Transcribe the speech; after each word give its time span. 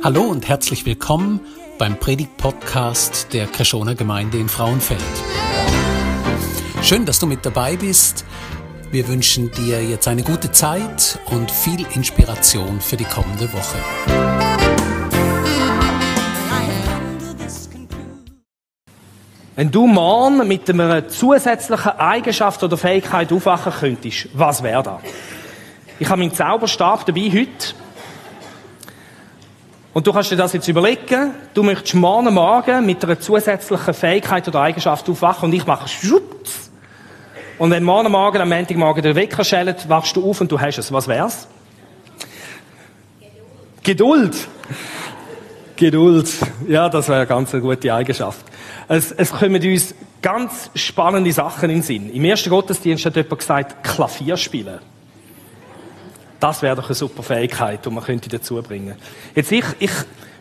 Hallo 0.00 0.22
und 0.22 0.46
herzlich 0.48 0.86
willkommen 0.86 1.40
beim 1.76 1.98
Predigt-Podcast 1.98 3.32
der 3.32 3.48
Kreschoner 3.48 3.96
Gemeinde 3.96 4.38
in 4.38 4.48
Frauenfeld. 4.48 5.02
Schön, 6.82 7.04
dass 7.04 7.18
du 7.18 7.26
mit 7.26 7.44
dabei 7.44 7.76
bist. 7.76 8.24
Wir 8.92 9.08
wünschen 9.08 9.50
dir 9.50 9.82
jetzt 9.82 10.06
eine 10.06 10.22
gute 10.22 10.52
Zeit 10.52 11.18
und 11.32 11.50
viel 11.50 11.84
Inspiration 11.96 12.80
für 12.80 12.96
die 12.96 13.06
kommende 13.06 13.52
Woche. 13.52 13.78
Wenn 19.56 19.72
du 19.72 19.88
morgen 19.88 20.46
mit 20.46 20.70
einer 20.70 21.08
zusätzlichen 21.08 21.90
Eigenschaft 21.98 22.62
oder 22.62 22.76
Fähigkeit 22.76 23.32
aufwachen 23.32 23.72
könntest, 23.72 24.28
was 24.32 24.62
wäre 24.62 24.84
da? 24.84 25.00
Ich 25.98 26.08
habe 26.08 26.20
meinen 26.20 26.32
Zauberstab 26.32 27.04
dabei 27.04 27.28
heute 27.32 27.74
und 29.98 30.06
du 30.06 30.12
kannst 30.12 30.30
dir 30.30 30.36
das 30.36 30.52
jetzt 30.52 30.68
überlegen. 30.68 31.34
Du 31.54 31.64
möchtest 31.64 31.96
morgen 31.96 32.32
Morgen 32.32 32.86
mit 32.86 33.02
einer 33.02 33.18
zusätzlichen 33.18 33.92
Fähigkeit 33.92 34.46
oder 34.46 34.60
Eigenschaft 34.60 35.08
aufwachen 35.10 35.46
und 35.46 35.52
ich 35.52 35.66
mache 35.66 35.88
Schutz. 35.88 36.70
Und 37.58 37.72
wenn 37.72 37.82
morgen 37.82 38.12
Morgen, 38.12 38.40
am 38.40 38.48
Montagmorgen 38.48 39.02
der 39.02 39.16
Wecker 39.16 39.42
schellt, 39.42 39.88
wachst 39.88 40.14
du 40.14 40.30
auf 40.30 40.40
und 40.40 40.52
du 40.52 40.60
hast 40.60 40.78
es. 40.78 40.92
Was 40.92 41.08
wär's? 41.08 41.48
Geduld. 43.82 44.36
Geduld. 45.74 46.32
Ja, 46.68 46.88
das 46.88 47.08
wäre 47.08 47.18
eine 47.18 47.26
ganz 47.26 47.50
gute 47.50 47.92
Eigenschaft. 47.92 48.46
Es, 48.86 49.10
es 49.10 49.32
kommen 49.32 49.60
uns 49.60 49.96
ganz 50.22 50.70
spannende 50.76 51.32
Sachen 51.32 51.70
in 51.70 51.78
den 51.78 51.82
Sinn. 51.82 52.14
Im 52.14 52.24
ersten 52.24 52.50
Gottesdienst 52.50 53.04
hat 53.04 53.16
jemand 53.16 53.40
gesagt, 53.40 53.82
Klavier 53.82 54.36
spielen. 54.36 54.78
Das 56.40 56.62
wäre 56.62 56.76
doch 56.76 56.86
eine 56.86 56.94
super 56.94 57.22
Fähigkeit, 57.22 57.84
die 57.84 57.90
man 57.90 58.04
könnte 58.04 58.28
dazu 58.28 58.62
bringen. 58.62 58.94
Jetzt 59.34 59.50
ich, 59.50 59.64
ich 59.80 59.90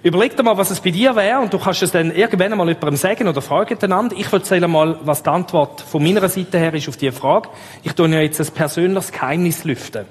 überleg 0.03 0.37
dir 0.37 0.43
mal, 0.43 0.57
was 0.57 0.69
es 0.69 0.79
bei 0.79 0.91
dir 0.91 1.15
wäre, 1.15 1.39
und 1.39 1.51
du 1.51 1.57
kannst 1.57 1.81
es 1.81 1.91
dann 1.91 2.11
irgendwann 2.15 2.57
mal 2.57 2.67
jemandem 2.67 2.95
sagen 2.95 3.27
oder 3.27 3.41
fragen 3.41 3.77
einander. 3.81 4.15
Ich 4.15 4.31
erzähle 4.31 4.67
mal, 4.67 4.99
was 5.03 5.23
die 5.23 5.29
Antwort 5.29 5.81
von 5.81 6.03
meiner 6.03 6.27
Seite 6.29 6.59
her 6.59 6.73
ist 6.73 6.87
auf 6.87 6.97
diese 6.97 7.11
Frage. 7.11 7.49
Ich 7.83 7.93
tue 7.93 8.07
ja 8.09 8.21
jetzt 8.21 8.39
ein 8.39 8.47
persönliches 8.47 9.11
Geheimnis 9.11 9.63
lüften. 9.63 10.05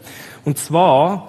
Und 0.45 0.59
zwar, 0.59 1.29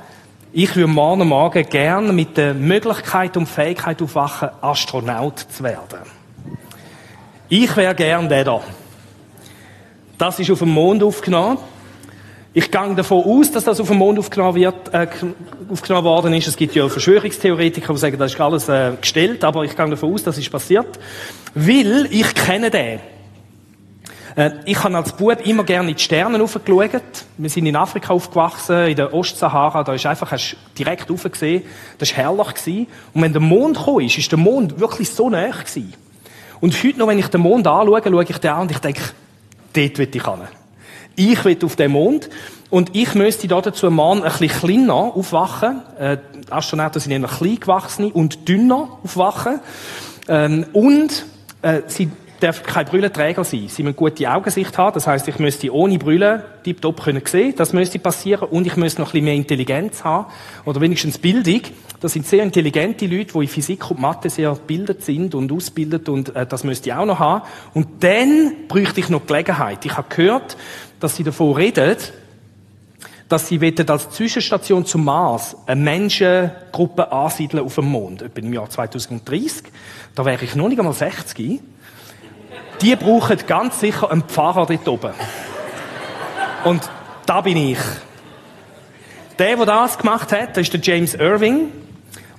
ich 0.51 0.75
würde 0.75 0.87
morgen 0.87 1.27
Morgen 1.27 1.69
gerne 1.69 2.11
mit 2.11 2.35
der 2.35 2.55
Möglichkeit 2.55 3.37
und 3.37 3.45
Fähigkeit 3.45 4.01
aufwachen, 4.01 4.49
Astronaut 4.61 5.39
zu 5.39 5.63
werden. 5.63 5.99
Ich 7.49 7.75
wäre 7.77 7.93
gern 7.93 8.27
der 8.27 8.43
da. 8.43 8.61
Das 10.17 10.39
ist 10.39 10.49
auf 10.49 10.59
dem 10.59 10.69
Mond 10.69 11.03
aufgenommen. 11.03 11.59
Ich 12.57 12.71
gehe 12.71 12.95
davon 12.95 13.23
aus, 13.23 13.51
dass 13.51 13.65
das 13.65 13.79
auf 13.79 13.87
dem 13.87 13.97
Mond 13.97 14.17
aufgenommen, 14.17 14.55
wird, 14.55 14.91
äh, 14.91 15.05
aufgenommen 15.71 16.05
worden 16.05 16.33
ist. 16.33 16.47
Es 16.47 16.57
gibt 16.57 16.73
ja 16.73 16.89
Verschwörungstheoretiker, 16.89 17.93
die 17.93 17.99
sagen, 17.99 18.17
das 18.17 18.33
ist 18.33 18.41
alles 18.41 18.67
äh, 18.67 18.93
gestellt, 18.99 19.43
aber 19.43 19.63
ich 19.63 19.77
gehe 19.77 19.87
davon 19.87 20.11
aus, 20.11 20.23
das 20.23 20.39
ist 20.39 20.51
passiert. 20.51 20.97
Weil 21.53 22.07
ich 22.09 22.33
kenne 22.33 22.71
den. 22.71 22.99
Äh, 24.35 24.49
ich 24.65 24.83
habe 24.83 24.97
als 24.97 25.11
Bub 25.11 25.37
immer 25.45 25.65
gerne 25.65 25.91
in 25.91 25.97
die 25.97 26.01
Sterne 26.01 26.41
aufgeschaut. 26.41 27.03
Wir 27.37 27.49
sind 27.51 27.67
in 27.67 27.75
Afrika 27.75 28.11
aufgewachsen, 28.11 28.87
in 28.87 28.95
der 28.95 29.13
Ostsahara. 29.13 29.83
Da 29.83 29.93
ist 29.93 30.07
einfach, 30.07 30.31
hast 30.31 30.57
direkt 30.79 31.11
aufgesehen. 31.11 31.61
Das 31.99 32.09
war 32.09 32.23
herrlich. 32.23 32.55
Gewesen. 32.55 32.87
Und 33.13 33.21
wenn 33.21 33.33
der 33.33 33.41
Mond 33.43 33.77
kam, 33.85 33.99
ist, 33.99 34.17
ist 34.17 34.31
der 34.31 34.39
Mond 34.39 34.79
wirklich 34.79 35.11
so 35.11 35.29
nah 35.29 35.51
gewesen. 35.51 35.93
Und 36.59 36.83
heute 36.83 36.97
noch, 36.97 37.07
wenn 37.07 37.19
ich 37.19 37.27
den 37.27 37.41
Mond 37.41 37.67
anschaue, 37.67 38.01
schaue 38.03 38.23
ich 38.23 38.37
den 38.39 38.49
an 38.49 38.61
und 38.61 38.71
ich 38.71 38.79
denke, 38.79 39.03
dort 39.73 39.97
will 39.99 40.09
ich 40.11 40.25
hin 40.25 40.47
ich 41.17 41.43
will 41.43 41.57
auf 41.63 41.75
den 41.75 41.91
Mond 41.91 42.29
und 42.69 42.95
ich 42.95 43.15
müsste 43.15 43.47
da 43.47 43.59
dazu 43.59 43.89
morgen 43.89 44.23
ein 44.23 44.31
bisschen 44.31 44.59
kleiner 44.59 44.93
aufwachen. 44.93 45.81
Äh, 45.99 46.17
Astronauten 46.49 47.01
sind 47.01 47.11
eher 47.11 47.27
klein 47.27 47.59
gewachsene 47.59 48.09
und 48.13 48.47
dünner 48.47 48.99
aufwachen. 49.03 49.59
Ähm, 50.29 50.65
und 50.73 51.25
äh, 51.61 51.81
sie 51.87 52.09
dürfen 52.41 52.65
keine 52.65 52.89
Brüllenträger 52.89 53.43
sein. 53.43 53.67
Sie 53.67 53.83
müssen 53.83 53.95
gute 53.95 54.29
Augensicht 54.31 54.77
haben. 54.77 54.93
Das 54.93 55.07
heißt, 55.07 55.27
ich 55.27 55.39
müsste 55.39 55.73
ohne 55.73 55.97
Brille 55.97 56.43
tiptop 56.63 57.03
können 57.03 57.21
sehen. 57.25 57.53
Das 57.55 57.73
müsste 57.73 57.99
passieren. 57.99 58.49
Und 58.49 58.67
ich 58.67 58.75
müsste 58.75 59.01
noch 59.01 59.09
ein 59.09 59.11
bisschen 59.13 59.25
mehr 59.25 59.33
Intelligenz 59.33 60.03
haben. 60.03 60.27
Oder 60.65 60.81
wenigstens 60.81 61.17
Bildung. 61.17 61.61
Das 61.99 62.13
sind 62.13 62.27
sehr 62.27 62.43
intelligente 62.43 63.07
Leute, 63.07 63.33
die 63.33 63.39
in 63.39 63.47
Physik 63.47 63.89
und 63.89 63.99
Mathe 63.99 64.29
sehr 64.29 64.51
gebildet 64.51 65.03
sind 65.03 65.33
und 65.33 65.51
ausbildet. 65.51 66.09
Und 66.09 66.35
äh, 66.35 66.45
das 66.45 66.63
müsste 66.63 66.89
ich 66.89 66.95
auch 66.95 67.05
noch 67.05 67.19
haben. 67.19 67.43
Und 67.73 68.03
dann 68.03 68.53
bräuchte 68.67 68.99
ich 68.99 69.09
noch 69.09 69.25
Gelegenheit. 69.25 69.85
Ich 69.85 69.97
habe 69.97 70.07
gehört, 70.13 70.57
dass 70.99 71.15
sie 71.15 71.23
davon 71.23 71.53
redet, 71.53 72.13
dass 73.29 73.47
sie 73.47 73.59
als 73.87 74.09
Zwischenstation 74.09 74.85
zum 74.85 75.03
Mars 75.03 75.55
eine 75.65 75.81
Menschengruppe 75.81 77.11
ansiedeln 77.11 77.63
auf 77.63 77.75
dem 77.75 77.85
Mond, 77.85 78.21
etwa 78.21 78.39
im 78.39 78.53
Jahr 78.53 78.69
2030. 78.69 79.63
Da 80.15 80.25
wäre 80.25 80.43
ich 80.45 80.55
noch 80.55 80.69
nicht 80.69 80.79
einmal 80.79 80.93
60. 80.93 81.59
Die 82.81 82.95
brauchen 82.95 83.37
ganz 83.45 83.79
sicher 83.79 84.09
einen 84.11 84.23
Pfarrer 84.23 84.65
dort 84.65 84.87
oben. 84.87 85.13
Und 86.63 86.89
da 87.25 87.41
bin 87.41 87.57
ich. 87.57 87.79
Der, 89.39 89.55
der 89.55 89.65
das 89.65 89.97
gemacht 89.97 90.31
hat, 90.31 90.57
ist 90.57 90.73
der 90.73 90.79
James 90.79 91.13
Irving. 91.13 91.71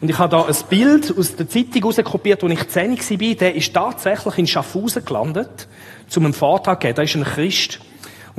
Und 0.01 0.11
ich 0.11 0.19
habe 0.19 0.31
da 0.31 0.45
ein 0.45 0.57
Bild 0.69 1.17
aus 1.17 1.37
der 1.37 1.49
Zeitung 1.49 1.85
rauskopiert, 1.85 2.43
wo 2.43 2.47
ich 2.47 2.69
10 2.69 2.99
war. 2.99 3.35
Der 3.35 3.55
ist 3.55 3.75
tatsächlich 3.75 4.39
in 4.39 4.47
Schaffhausen 4.47 5.05
gelandet, 5.05 5.69
zum 6.09 6.25
einen 6.25 6.35
Vortrag 6.35 6.81
geben. 6.81 6.95
Da 6.95 7.03
ist 7.03 7.17
ein 7.17 7.25
Christ. 7.25 7.81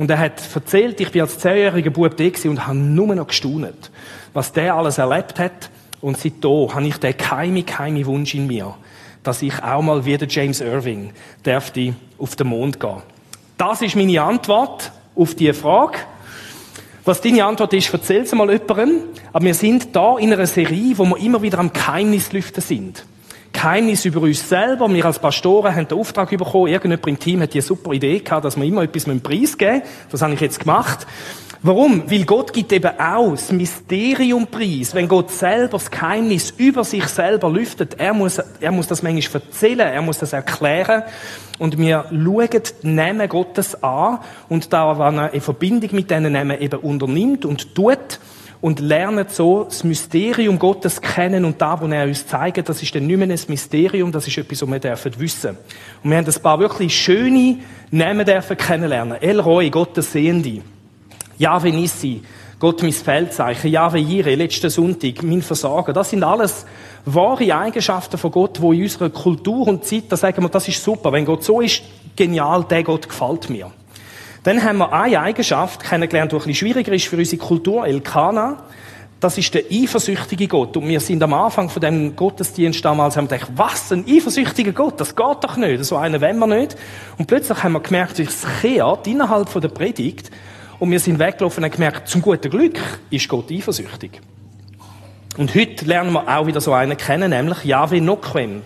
Und 0.00 0.08
er 0.10 0.18
hat 0.18 0.40
erzählt, 0.54 0.98
ich 0.98 1.12
bin 1.12 1.20
als 1.20 1.38
zehnjähriger 1.38 1.90
Bub 1.90 2.16
da 2.16 2.24
und 2.48 2.66
habe 2.66 2.78
nur 2.78 3.14
noch 3.14 3.26
gestaunet, 3.26 3.90
was 4.32 4.50
der 4.50 4.74
alles 4.74 4.96
erlebt 4.96 5.38
hat. 5.38 5.68
Und 6.00 6.16
seitdem 6.16 6.74
habe 6.74 6.86
ich 6.86 6.96
den 6.96 7.14
keime, 7.18 7.62
keime 7.64 8.06
Wunsch 8.06 8.34
in 8.34 8.46
mir, 8.46 8.74
dass 9.22 9.42
ich 9.42 9.62
auch 9.62 9.82
mal 9.82 10.02
wie 10.06 10.16
der 10.16 10.26
James 10.26 10.62
Irving 10.62 11.10
dürfte 11.44 11.92
auf 12.16 12.34
den 12.34 12.46
Mond 12.46 12.80
gehen. 12.80 13.02
Das 13.58 13.82
ist 13.82 13.94
meine 13.94 14.22
Antwort 14.22 14.90
auf 15.14 15.34
diese 15.34 15.52
Frage. 15.52 15.98
Was 17.04 17.20
deine 17.20 17.44
Antwort 17.44 17.74
ist, 17.74 17.92
erzähl 17.92 18.22
es 18.22 18.32
mal 18.32 18.50
jemandem. 18.50 19.02
Aber 19.34 19.44
wir 19.44 19.54
sind 19.54 19.94
da 19.94 20.16
in 20.16 20.32
einer 20.32 20.46
Serie, 20.46 20.96
wo 20.96 21.04
wir 21.04 21.18
immer 21.18 21.42
wieder 21.42 21.58
am 21.58 21.74
Geheimnis 21.74 22.32
lüften 22.32 22.62
sind. 22.62 23.04
Geheimnis 23.60 24.06
über 24.06 24.22
uns 24.22 24.48
selber. 24.48 24.88
Wir 24.88 25.04
als 25.04 25.18
Pastoren 25.18 25.76
haben 25.76 25.86
den 25.86 25.98
Auftrag 25.98 26.30
bekommen, 26.30 26.68
irgendjemand 26.68 27.06
im 27.06 27.18
Team 27.18 27.42
hat 27.42 27.52
die 27.52 27.60
super 27.60 27.92
Idee 27.92 28.20
gehabt, 28.20 28.46
dass 28.46 28.56
wir 28.56 28.64
immer 28.64 28.84
etwas 28.84 29.06
mit 29.06 29.16
dem 29.16 29.22
Preis 29.22 29.58
geben 29.58 29.82
Das 30.10 30.22
habe 30.22 30.32
ich 30.32 30.40
jetzt 30.40 30.60
gemacht. 30.60 31.06
Warum? 31.62 32.10
Weil 32.10 32.24
Gott 32.24 32.54
gibt 32.54 32.72
eben 32.72 32.98
auch 32.98 33.32
das 33.32 33.52
Mysterium 33.52 34.46
preis. 34.46 34.94
Wenn 34.94 35.08
Gott 35.08 35.30
selber 35.30 35.72
das 35.72 35.90
Geheimnis 35.90 36.54
über 36.56 36.84
sich 36.84 37.04
selber 37.04 37.50
lüftet, 37.50 38.00
er 38.00 38.14
muss, 38.14 38.38
er 38.38 38.72
muss 38.72 38.86
das 38.86 39.02
manchmal 39.02 39.42
erzählen, 39.42 39.88
er 39.88 40.00
muss 40.00 40.20
das 40.20 40.32
erklären. 40.32 41.02
Und 41.58 41.76
wir 41.76 42.06
schauen 42.08 42.48
die 42.82 42.88
Namen 42.88 43.28
Gottes 43.28 43.82
an 43.82 44.20
und 44.48 44.72
da, 44.72 44.98
wenn 44.98 45.18
er 45.18 45.34
in 45.34 45.42
Verbindung 45.42 45.90
mit 45.92 46.10
diesen 46.10 46.32
Namen 46.32 46.58
eben 46.58 46.80
unternimmt 46.80 47.44
und 47.44 47.74
tut, 47.74 48.20
und 48.60 48.80
lernen 48.80 49.26
so 49.28 49.64
das 49.64 49.84
Mysterium 49.84 50.58
Gottes 50.58 51.00
kennen 51.00 51.44
und 51.44 51.60
da, 51.60 51.80
wo 51.80 51.86
er 51.86 52.04
uns 52.04 52.26
zeigt, 52.26 52.68
das 52.68 52.82
ist 52.82 52.94
dann 52.94 53.06
nicht 53.06 53.16
mehr 53.16 53.28
ein 53.28 53.40
Mysterium, 53.48 54.12
das 54.12 54.26
ist 54.26 54.36
etwas, 54.36 54.62
was 54.62 54.68
wir 54.68 54.78
dürfen 54.78 55.18
wissen. 55.18 55.56
Und 56.02 56.10
wir 56.10 56.18
haben 56.18 56.26
ein 56.26 56.42
paar 56.42 56.58
wirklich 56.58 56.94
schöne 56.94 57.58
Namen 57.90 58.26
dürfen 58.26 58.56
kennenlernen. 58.56 59.20
El 59.20 59.40
Roy, 59.40 59.70
Gottes 59.70 60.12
Sehende. 60.12 60.60
Jahwe 61.38 61.70
Nissi, 61.72 62.22
Gott 62.58 62.82
mein 62.82 62.92
Feldzeichen. 62.92 63.70
Jahwe 63.70 63.98
Jire, 63.98 64.34
letzten 64.34 64.68
Sonntag, 64.68 65.22
mein 65.22 65.40
Versagen. 65.40 65.94
Das 65.94 66.10
sind 66.10 66.22
alles 66.22 66.66
wahre 67.06 67.54
Eigenschaften 67.56 68.18
von 68.18 68.30
Gott, 68.30 68.60
wo 68.60 68.74
in 68.74 68.82
unserer 68.82 69.08
Kultur 69.08 69.66
und 69.68 69.84
Zeit, 69.86 70.04
da 70.10 70.16
sagen 70.18 70.42
wir, 70.42 70.50
das 70.50 70.68
ist 70.68 70.84
super. 70.84 71.10
Wenn 71.10 71.24
Gott 71.24 71.42
so 71.42 71.62
ist, 71.62 71.82
genial, 72.14 72.66
der 72.68 72.82
Gott 72.82 73.08
gefällt 73.08 73.48
mir. 73.48 73.70
Dann 74.42 74.64
haben 74.64 74.78
wir 74.78 74.92
eine 74.92 75.20
Eigenschaft 75.20 75.82
kennengelernt, 75.82 76.32
die 76.32 76.36
ein 76.36 76.38
bisschen 76.38 76.54
schwieriger 76.54 76.92
ist 76.92 77.06
für 77.06 77.16
unsere 77.16 77.42
Kultur, 77.42 77.86
Elkana. 77.86 78.64
Das 79.20 79.36
ist 79.36 79.52
der 79.52 79.64
eifersüchtige 79.70 80.48
Gott. 80.48 80.78
Und 80.78 80.88
wir 80.88 80.98
sind 80.98 81.22
am 81.22 81.34
Anfang 81.34 81.68
von 81.68 81.82
dem 81.82 82.16
Gottesdienst 82.16 82.82
damals, 82.82 83.18
haben 83.18 83.28
gedacht, 83.28 83.50
was, 83.54 83.92
ein 83.92 84.06
eifersüchtiger 84.08 84.72
Gott? 84.72 84.98
Das 84.98 85.14
geht 85.14 85.44
doch 85.44 85.56
nicht. 85.58 85.84
So 85.84 85.96
einen 85.96 86.22
wollen 86.22 86.38
wir 86.38 86.46
nicht. 86.46 86.76
Und 87.18 87.26
plötzlich 87.26 87.62
haben 87.62 87.72
wir 87.72 87.80
gemerkt, 87.80 88.18
es 88.18 88.46
kehrt 88.62 89.06
innerhalb 89.06 89.52
der 89.60 89.68
Predigt. 89.68 90.30
Und 90.78 90.90
wir 90.90 91.00
sind 91.00 91.18
weggelaufen 91.18 91.62
und 91.62 91.70
haben 91.70 91.76
gemerkt, 91.76 92.08
zum 92.08 92.22
guten 92.22 92.50
Glück 92.50 92.78
ist 93.10 93.28
Gott 93.28 93.52
eifersüchtig. 93.52 94.22
Und 95.36 95.54
heute 95.54 95.84
lernen 95.84 96.12
wir 96.12 96.26
auch 96.26 96.46
wieder 96.46 96.62
so 96.62 96.72
einen 96.72 96.96
kennen, 96.96 97.30
nämlich 97.30 97.62
Yahweh 97.64 98.00
Noquem. 98.00 98.62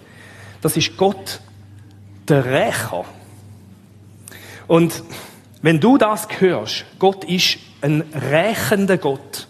Das 0.61 0.77
ist 0.77 0.97
Gott, 0.97 1.41
der 2.29 2.45
Rächer. 2.45 3.05
Und 4.69 5.03
wenn 5.65 5.81
du 5.81 5.97
das 5.97 6.29
hörst, 6.41 6.85
Gott 6.99 7.25
ist 7.25 7.57
ein 7.81 8.05
rächender 8.31 8.99
Gott, 8.99 9.49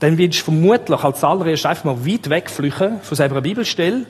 dann 0.00 0.16
willst 0.16 0.40
du 0.40 0.44
vermutlich 0.44 1.04
als 1.04 1.22
allererst 1.22 1.66
einfach 1.66 1.84
mal 1.84 2.06
weit 2.06 2.30
wegflüchen 2.30 3.02
von 3.02 3.16
seiner 3.16 3.42
Bibelstelle 3.42 4.06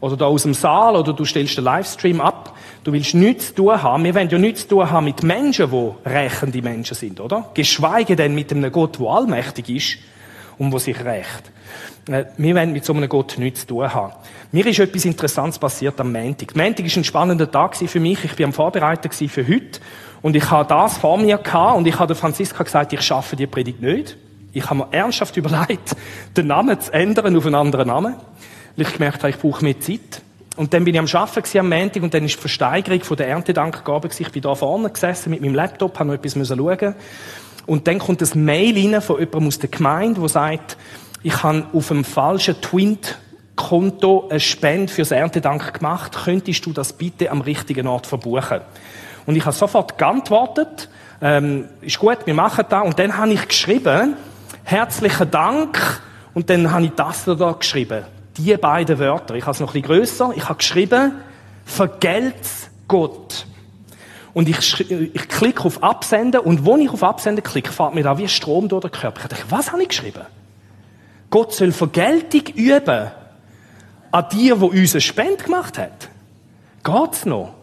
oder 0.00 0.16
da 0.16 0.24
aus 0.24 0.44
dem 0.44 0.54
Saal 0.54 0.96
oder 0.96 1.12
du 1.12 1.26
stellst 1.26 1.58
den 1.58 1.64
Livestream 1.64 2.22
ab. 2.22 2.56
Du 2.82 2.94
willst 2.94 3.12
nichts 3.12 3.48
zu 3.48 3.56
tun 3.56 3.82
haben. 3.82 4.04
Wir 4.04 4.14
wollen 4.14 4.30
ja 4.30 4.38
nichts 4.38 4.62
zu 4.62 4.68
tun 4.68 4.90
haben 4.90 5.04
mit 5.04 5.22
Menschen, 5.22 5.70
die 5.70 6.08
rächende 6.08 6.62
Menschen 6.62 6.94
sind, 6.94 7.20
oder? 7.20 7.50
Geschweige 7.52 8.16
denn 8.16 8.34
mit 8.34 8.50
einem 8.50 8.72
Gott, 8.72 8.98
der 8.98 9.06
allmächtig 9.06 9.68
ist. 9.68 9.98
und 10.60 10.72
wo 10.72 10.78
sich 10.78 11.02
rächt. 11.02 11.50
Äh, 12.08 12.26
wir 12.36 12.54
wollen 12.54 12.72
mit 12.72 12.84
so 12.84 12.92
einem 12.92 13.08
Gott 13.08 13.36
nichts 13.38 13.62
zu 13.62 13.68
tun 13.68 13.92
haben. 13.92 14.12
Mir 14.52 14.66
ist 14.66 14.78
etwas 14.78 15.06
Interessantes 15.06 15.58
passiert 15.58 15.98
am 16.00 16.12
Montag. 16.12 16.54
Montag 16.54 16.84
war 16.84 16.96
ein 16.96 17.04
spannender 17.04 17.50
Tag 17.50 17.76
für 17.76 18.00
mich. 18.00 18.22
Ich 18.24 18.38
war 18.38 18.44
am 18.44 18.52
Vorbereiten 18.52 19.10
für 19.10 19.46
heute. 19.48 19.80
Und 20.22 20.36
ich 20.36 20.50
habe 20.50 20.68
das 20.68 20.98
vor 20.98 21.18
mir 21.18 21.38
gehabt 21.38 21.76
und 21.76 21.86
ich 21.86 21.98
habe 21.98 22.14
Franziska 22.14 22.62
gesagt, 22.62 22.92
ich 22.92 23.02
schaffe 23.02 23.36
die 23.36 23.46
Predigt 23.46 23.80
nicht. 23.80 24.16
Ich 24.52 24.64
habe 24.68 24.80
mir 24.80 24.88
ernsthaft 24.90 25.36
überlegt, 25.36 25.96
den 26.36 26.48
Namen 26.48 26.80
zu 26.80 26.92
ändern 26.92 27.36
auf 27.36 27.46
einen 27.46 27.54
anderen 27.54 27.88
Namen. 27.88 28.14
Weil 28.76 28.86
ich 28.86 28.92
gemerkt 28.92 29.18
habe, 29.18 29.30
ich 29.30 29.38
brauche 29.38 29.64
mehr 29.64 29.78
Zeit. 29.80 30.22
Und 30.56 30.74
dann 30.74 30.84
bin 30.84 30.94
ich 30.94 31.00
am 31.00 31.06
Arbeiten 31.06 31.58
am 31.58 31.68
Montag 31.68 32.02
und 32.02 32.12
dann 32.12 32.24
ist 32.24 32.34
die 32.34 32.40
Versteigerung 32.40 33.02
von 33.02 33.16
der 33.16 33.28
Erntedankgabe. 33.28 34.08
Ich 34.18 34.32
bin 34.32 34.42
da 34.42 34.54
vorne 34.54 34.90
gesessen 34.90 35.30
mit 35.30 35.40
meinem 35.40 35.54
Laptop, 35.54 35.98
habe 35.98 36.10
noch 36.10 36.22
etwas 36.22 36.48
schauen 36.48 36.94
Und 37.66 37.86
dann 37.86 37.98
kommt 37.98 38.20
ein 38.20 38.44
Mail 38.44 38.74
rein 38.74 39.00
von 39.00 39.18
jemandem 39.18 39.46
aus 39.46 39.58
der 39.58 39.70
Gemeinde, 39.70 40.20
der 40.20 40.28
sagt, 40.28 40.76
ich 41.22 41.42
habe 41.42 41.64
auf 41.72 41.90
einem 41.90 42.04
falschen 42.04 42.60
Twint-Konto 42.60 44.28
eine 44.28 44.40
Spende 44.40 44.92
fürs 44.92 45.12
Erntedank 45.12 45.74
gemacht. 45.74 46.18
Könntest 46.24 46.66
du 46.66 46.72
das 46.72 46.92
bitte 46.92 47.30
am 47.30 47.42
richtigen 47.42 47.86
Ort 47.86 48.06
verbuchen? 48.06 48.60
Und 49.26 49.36
ich 49.36 49.44
habe 49.44 49.54
sofort 49.54 49.98
geantwortet, 49.98 50.88
ähm, 51.22 51.68
ist 51.80 51.98
gut, 51.98 52.18
wir 52.24 52.34
machen 52.34 52.64
das. 52.68 52.84
Und 52.84 52.98
dann 52.98 53.16
habe 53.16 53.32
ich 53.32 53.46
geschrieben, 53.46 54.16
herzlichen 54.64 55.30
Dank. 55.30 56.00
Und 56.34 56.48
dann 56.48 56.70
habe 56.72 56.84
ich 56.84 56.92
das 56.92 57.24
da 57.24 57.52
geschrieben. 57.52 58.04
Die 58.36 58.56
beiden 58.56 58.98
Wörter. 58.98 59.34
Ich 59.34 59.42
habe 59.42 59.52
es 59.52 59.60
noch 59.60 59.70
ein 59.70 59.82
bisschen 59.82 59.88
grösser. 59.88 60.32
Ich 60.34 60.44
habe 60.44 60.56
geschrieben, 60.56 61.12
vergelt's 61.64 62.70
Gott. 62.88 63.46
Und 64.32 64.48
ich, 64.48 64.80
ich 64.90 65.28
klicke 65.28 65.64
auf 65.64 65.82
Absenden 65.82 66.40
und 66.40 66.64
wo 66.64 66.76
ich 66.76 66.88
auf 66.88 67.02
Absenden 67.02 67.42
klicke, 67.42 67.72
fährt 67.72 67.94
mir 67.94 68.04
da 68.04 68.16
wie 68.16 68.28
Strom 68.28 68.68
durch 68.68 68.82
den 68.82 68.92
Körper. 68.92 69.22
Ich 69.22 69.28
dachte, 69.28 69.44
was 69.50 69.72
habe 69.72 69.82
ich 69.82 69.88
geschrieben? 69.88 70.22
Gott 71.30 71.52
soll 71.52 71.72
Vergeltung 71.72 72.42
üben 72.54 73.10
an 74.12 74.26
dir, 74.32 74.60
wo 74.60 74.66
uns 74.66 74.94
eine 74.94 75.00
Spende 75.00 75.44
gemacht 75.44 75.78
hat. 75.78 76.08
Geht's 76.84 77.24
noch? 77.24 77.54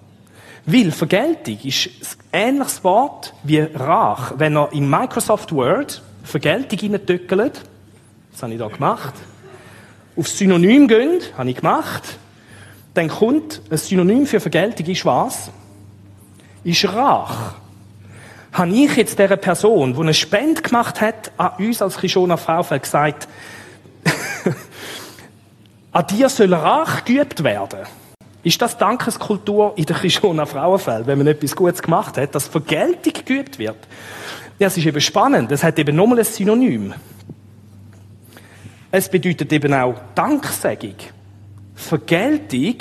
Weil 0.70 0.92
Vergeltung 0.92 1.58
ist 1.64 1.90
ein 2.34 2.50
ähnliches 2.50 2.84
Wort 2.84 3.34
wie 3.44 3.60
Rach. 3.60 4.34
Wenn 4.38 4.58
er 4.58 4.72
in 4.74 4.90
Microsoft 4.90 5.54
Word 5.54 6.02
Vergeltung 6.24 6.78
hineintöckelt, 6.78 7.62
das 8.34 8.44
habe 8.44 8.54
ich 8.54 8.60
da 8.60 8.68
gemacht, 8.68 9.14
auf 10.18 10.28
Synonym 10.28 10.90
gehen, 10.90 11.22
habe 11.38 11.50
ich 11.50 11.56
gemacht, 11.56 12.18
dann 12.94 13.08
kommt 13.08 13.62
ein 13.70 13.78
Synonym 13.78 14.26
für 14.26 14.42
Vergeltung 14.42 14.86
ist 14.88 15.06
was? 15.06 15.50
Ist 16.66 16.84
Rach 16.86 17.54
habe 18.52 18.72
ich 18.72 18.96
jetzt 18.96 19.20
dieser 19.20 19.38
Person, 19.38 19.94
die 19.94 20.00
eine 20.00 20.14
Spende 20.14 20.62
gemacht 20.62 21.00
hat, 21.00 21.32
an 21.38 21.52
uns 21.60 21.82
als 21.82 21.98
Kishona 21.98 22.38
Fraufeld 22.38 22.84
gesagt, 22.84 23.28
an 25.92 26.08
dir 26.08 26.28
soll 26.28 26.54
Rach 26.54 27.06
geübt 27.06 27.44
werden. 27.44 27.80
Ist 28.48 28.62
das 28.62 28.78
Dankeskultur 28.78 29.74
in 29.76 29.84
der 29.84 29.98
Kishona 29.98 30.46
Frauenfeld, 30.46 31.06
wenn 31.06 31.18
man 31.18 31.28
etwas 31.28 31.54
Gutes 31.54 31.82
gemacht 31.82 32.16
hat, 32.16 32.34
dass 32.34 32.48
Vergeltung 32.48 33.12
geübt 33.26 33.60
wird? 33.60 33.76
Ja, 34.58 34.68
es 34.68 34.78
ist 34.78 34.86
eben 34.86 35.02
spannend. 35.02 35.52
Es 35.52 35.66
hat 35.66 35.78
eben 35.78 35.94
nochmal 35.94 36.20
ein 36.20 36.24
Synonym. 36.24 36.94
Es 38.90 39.10
bedeutet 39.10 39.52
eben 39.52 39.74
auch 39.74 39.96
Danksagung. 40.16 40.96
Vergeltung 41.76 42.76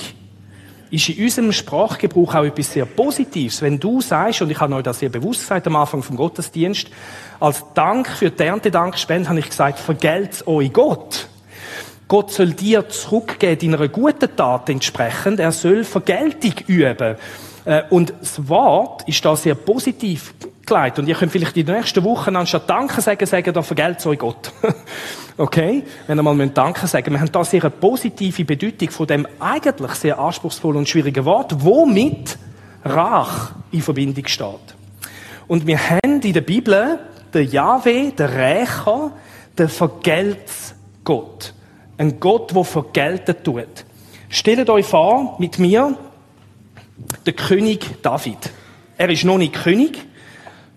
ist 0.92 1.08
in 1.08 1.24
unserem 1.24 1.50
Sprachgebrauch 1.50 2.36
auch 2.36 2.44
etwas 2.44 2.72
sehr 2.72 2.86
Positives. 2.86 3.60
Wenn 3.60 3.80
du 3.80 4.00
sagst, 4.00 4.42
und 4.42 4.50
ich 4.50 4.60
habe 4.60 4.72
euch 4.72 4.84
das 4.84 5.00
sehr 5.00 5.08
bewusst 5.08 5.40
gesagt 5.40 5.66
am 5.66 5.74
Anfang 5.74 6.00
vom 6.00 6.14
Gottesdienst, 6.14 6.86
als 7.40 7.64
Dank 7.74 8.06
für 8.06 8.30
die 8.30 8.44
Erntedankspende 8.44 9.28
habe 9.28 9.40
ich 9.40 9.48
gesagt, 9.48 9.80
vergelt's 9.80 10.46
euch 10.46 10.72
Gott. 10.72 11.26
Gott 12.08 12.31
soll 12.31 12.53
dir 12.53 12.88
zurückgeben, 12.88 13.73
deiner 13.73 13.88
guten 13.88 14.35
Tat 14.37 14.69
entsprechend. 14.69 15.41
Er 15.41 15.53
soll 15.53 15.82
Vergeltung 15.85 16.55
üben. 16.67 17.17
Äh, 17.64 17.82
und 17.91 18.14
das 18.20 18.49
Wort 18.49 19.06
ist 19.08 19.25
da 19.25 19.35
sehr 19.35 19.56
positiv 19.56 20.35
geleitet. 20.64 21.00
Und 21.00 21.08
ihr 21.08 21.14
könnt 21.14 21.32
vielleicht 21.32 21.56
die 21.56 21.64
nächsten 21.64 22.05
Wochen 22.05 22.37
anstatt 22.37 22.69
Danke 22.70 23.00
sagen, 23.00 23.26
sagen, 23.26 23.53
da 23.53 23.62
vergelt's 23.62 24.06
euch 24.06 24.19
Gott. 24.19 24.53
Okay? 25.38 25.85
Wenn 26.06 26.19
ihr 26.19 26.23
mal 26.23 26.49
Danke 26.49 26.87
sagen 26.87 27.12
Wir 27.12 27.20
haben 27.20 27.31
da 27.31 27.44
sehr 27.44 27.61
eine 27.61 27.69
positive 27.69 28.43
Bedeutung 28.47 28.88
von 28.88 29.06
dem 29.06 29.29
eigentlich 29.38 29.93
sehr 29.93 30.19
anspruchsvollen 30.19 30.79
und 30.79 30.88
schwierigen 30.88 31.26
Wort, 31.26 31.62
womit 31.62 32.38
Rach 32.82 33.53
in 33.70 33.82
Verbindung 33.82 34.26
steht. 34.26 34.75
Und 35.47 35.67
wir 35.67 35.79
haben 35.79 36.23
in 36.23 36.32
der 36.32 36.41
Bibel 36.41 36.99
den 37.35 37.50
Yahweh, 37.50 38.12
den 38.12 38.26
Rächer, 38.26 39.12
den 39.58 39.69
Vergeltsgott. 39.69 41.53
Ein 41.98 42.20
Gott, 42.20 42.54
der 42.54 42.64
vergelten 42.64 43.37
tut. 43.43 43.84
Stellt 44.28 44.69
euch 44.69 44.84
vor, 44.84 45.37
mit 45.38 45.58
mir, 45.58 45.96
der 47.25 47.32
König 47.32 48.02
David. 48.02 48.50
Er 48.98 49.08
ist 49.08 49.25
noch 49.25 49.38
nicht 49.38 49.54
König, 49.54 49.98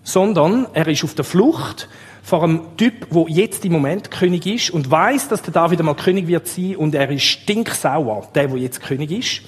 sondern 0.04 0.68
er 0.74 0.88
ist 0.88 1.04
auf 1.04 1.14
der 1.16 1.26
Flucht 1.26 1.90
vor 2.22 2.44
einem 2.44 2.78
Typ, 2.78 3.08
wo 3.10 3.28
jetzt 3.28 3.66
im 3.66 3.72
Moment 3.72 4.12
König 4.12 4.46
ist 4.46 4.70
und 4.70 4.90
weiß, 4.90 5.30
dass 5.30 5.42
der 5.42 5.54
David 5.54 5.80
einmal 5.80 5.96
König 5.96 6.28
wird 6.28 6.48
sein 6.48 6.76
und 6.76 6.94
er 6.94 7.10
ist 7.10 7.24
stinksauer, 7.24 8.28
der, 8.36 8.52
wo 8.52 8.56
jetzt 8.56 8.82
König 8.82 9.12
ist. 9.12 9.42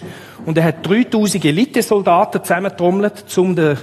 Und 0.45 0.57
er 0.57 0.63
hat 0.63 0.87
3000 0.87 1.45
Elitesoldaten 1.45 2.43
zusammentrommelt, 2.43 3.37
um 3.37 3.55
den 3.55 3.77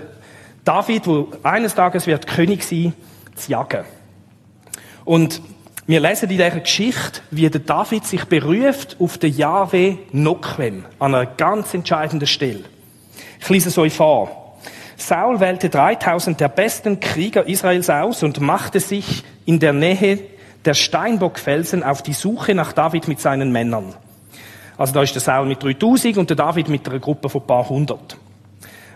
David, 0.65 1.07
wo 1.07 1.29
eines 1.43 1.75
Tages 1.75 2.07
wird 2.07 2.27
König 2.27 2.65
sein, 2.65 2.93
zu 3.37 3.53
jagen. 3.53 3.85
Und 5.05 5.41
wir 5.89 6.01
lesen 6.01 6.25
in 6.25 6.37
dieser 6.37 6.51
Geschichte, 6.51 7.23
wie 7.31 7.49
der 7.49 7.63
David 7.63 8.05
sich 8.05 8.27
beruft 8.27 8.99
auf 9.01 9.17
den 9.17 9.35
Yahweh 9.35 9.97
Noquem 10.13 10.85
an 10.99 11.15
einer 11.15 11.25
ganz 11.25 11.73
entscheidenden 11.73 12.27
Stelle. 12.27 12.65
Ich 13.41 13.49
lese 13.49 13.71
es 13.71 13.79
euch 13.79 13.95
vor. 13.95 14.59
Saul 14.99 15.41
wählte 15.41 15.71
3000 15.71 16.39
der 16.39 16.51
besten 16.51 17.01
Krieger 17.01 17.47
Israels 17.49 17.89
aus 17.89 18.23
und 18.23 18.39
machte 18.39 18.81
sich 18.81 19.25
in 19.47 19.61
der 19.61 19.73
Nähe 19.73 20.19
der 20.67 20.75
Steinbockfelsen 20.75 21.83
auf 21.83 22.03
die 22.03 22.13
Suche 22.13 22.55
nach 22.55 22.75
David 22.75 23.09
mit 23.09 23.19
seinen 23.19 23.51
Männern. 23.51 23.95
Also 24.77 24.93
da 24.93 25.03
ist 25.03 25.15
der 25.15 25.23
Saul 25.23 25.47
mit 25.47 25.63
3000 25.63 26.19
und 26.19 26.29
der 26.29 26.37
David 26.37 26.69
mit 26.69 26.87
einer 26.87 26.99
Gruppe 26.99 27.31
von 27.31 27.47
paar 27.47 27.67
hundert. 27.67 28.19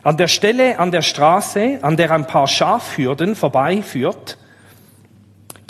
An 0.03 0.19
der 0.19 0.29
Stelle 0.29 0.79
an 0.79 0.91
der 0.91 1.01
Straße, 1.01 1.79
an 1.81 1.97
der 1.97 2.11
ein 2.11 2.27
paar 2.27 2.49
Schafhürden 2.49 3.35
vorbeiführt, 3.35 4.37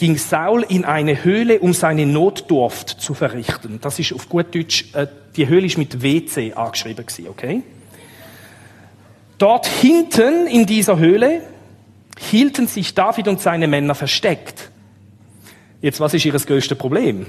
ging 0.02 0.18
Saul 0.18 0.64
in 0.68 0.84
eine 0.84 1.22
Höhle, 1.22 1.60
um 1.60 1.72
seine 1.72 2.06
Notdurft 2.06 2.88
zu 2.88 3.14
verrichten. 3.14 3.78
Das 3.80 4.00
ist 4.00 4.12
auf 4.12 4.28
gut 4.28 4.52
Deutsch, 4.52 4.86
äh, 4.94 5.06
die 5.36 5.46
Höhle 5.46 5.66
ist 5.66 5.78
mit 5.78 6.02
WC 6.02 6.54
angeschrieben 6.54 7.06
okay? 7.28 7.62
Dort 9.38 9.68
hinten 9.68 10.48
in 10.48 10.66
dieser 10.66 10.98
Höhle 10.98 11.42
hielten 12.18 12.66
sich 12.66 12.94
David 12.94 13.28
und 13.28 13.40
seine 13.40 13.68
Männer 13.68 13.94
versteckt. 13.94 14.72
Jetzt, 15.80 16.00
was 16.00 16.14
ist 16.14 16.24
ihr 16.24 16.32
größtes 16.32 16.76
Problem? 16.76 17.26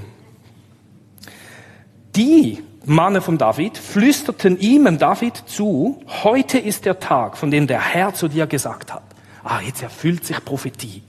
Die 2.16 2.58
Männer 2.86 3.22
von 3.22 3.38
David 3.38 3.78
flüsterten 3.78 4.60
ihm, 4.60 4.98
David, 4.98 5.44
zu, 5.46 6.02
heute 6.24 6.58
ist 6.58 6.86
der 6.86 7.00
Tag, 7.00 7.38
von 7.38 7.52
dem 7.52 7.68
der 7.68 7.82
Herr 7.82 8.16
zu 8.16 8.28
dir 8.28 8.48
gesagt 8.48 8.92
hat. 8.92 9.04
Ah, 9.44 9.62
jetzt 9.64 9.84
erfüllt 9.84 10.26
sich 10.26 10.44
Prophetie. 10.44 11.04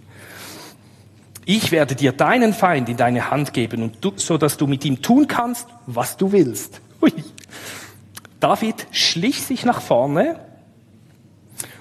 Ich 1.46 1.72
werde 1.72 1.94
dir 1.94 2.12
deinen 2.12 2.54
Feind 2.54 2.88
in 2.88 2.96
deine 2.96 3.30
Hand 3.30 3.52
geben, 3.52 3.82
und 3.82 4.02
du, 4.02 4.12
so 4.16 4.38
dass 4.38 4.56
du 4.56 4.66
mit 4.66 4.84
ihm 4.84 5.02
tun 5.02 5.28
kannst, 5.28 5.68
was 5.86 6.16
du 6.16 6.32
willst. 6.32 6.80
Ui. 7.02 7.12
David 8.40 8.86
schlich 8.90 9.42
sich 9.42 9.64
nach 9.64 9.80
vorne 9.80 10.38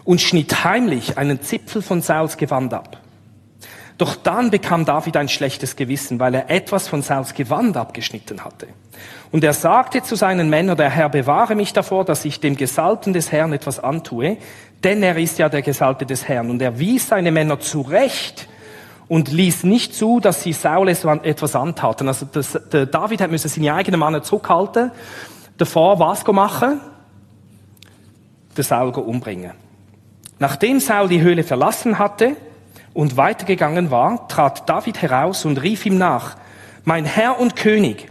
und 0.04 0.22
schnitt 0.22 0.64
heimlich 0.64 1.18
einen 1.18 1.42
Zipfel 1.42 1.82
von 1.82 2.02
Sauls 2.02 2.38
Gewand 2.38 2.74
ab. 2.74 2.98
Doch 3.98 4.16
dann 4.16 4.50
bekam 4.50 4.86
David 4.86 5.18
ein 5.18 5.30
schlechtes 5.30 5.76
Gewissen, 5.76 6.20
weil 6.20 6.34
er 6.34 6.50
etwas 6.50 6.88
von 6.88 7.02
Sauls 7.02 7.34
Gewand 7.34 7.78
abgeschnitten 7.78 8.44
hatte. 8.44 8.68
Und 9.32 9.44
er 9.44 9.54
sagte 9.54 10.02
zu 10.04 10.16
seinen 10.16 10.50
Männern, 10.50 10.78
der 10.78 10.90
Herr 10.90 11.10
bewahre 11.10 11.56
mich 11.56 11.74
davor, 11.74 12.04
dass 12.04 12.26
ich 12.26 12.40
dem 12.40 12.58
Gesalbten 12.58 13.14
des 13.14 13.32
Herrn 13.32 13.54
etwas 13.54 13.80
antue, 13.80 14.38
denn 14.84 15.04
er 15.04 15.18
ist 15.18 15.40
ja 15.40 15.48
der 15.48 15.62
Gesalbte 15.62 16.06
des 16.06 16.28
Herrn. 16.28 16.50
Und 16.50 16.62
er 16.62 16.80
wies 16.80 17.08
seine 17.08 17.32
Männer 17.32 17.60
zurecht 17.60 18.48
und 19.08 19.32
ließ 19.32 19.64
nicht 19.64 19.94
zu, 19.96 20.20
dass 20.20 20.44
sie 20.44 20.54
Saul 20.54 20.90
etwas 20.90 21.56
antaten. 21.56 22.08
Also 22.08 22.28
das, 22.32 22.60
der 22.72 22.86
David 22.86 23.22
hat 23.22 23.32
müssen 23.32 23.50
seine 23.50 23.74
eigenen 23.74 24.00
Männer 24.00 24.24
zurückhalten, 24.24 24.92
davor 25.58 26.00
was 26.00 26.26
machen? 26.28 26.82
Den 28.56 28.64
Saul 28.64 28.90
umbringen. 28.90 29.52
Nachdem 30.40 30.80
Saul 30.80 31.08
die 31.08 31.22
Höhle 31.22 31.44
verlassen 31.44 32.00
hatte 32.00 32.36
und 32.94 33.18
weitergegangen 33.18 33.92
war, 33.92 34.28
trat 34.28 34.68
David 34.70 35.02
heraus 35.02 35.46
und 35.46 35.62
rief 35.62 35.86
ihm 35.86 35.98
nach, 35.98 36.36
mein 36.86 37.06
Herr 37.06 37.40
und 37.40 37.56
König. 37.56 38.10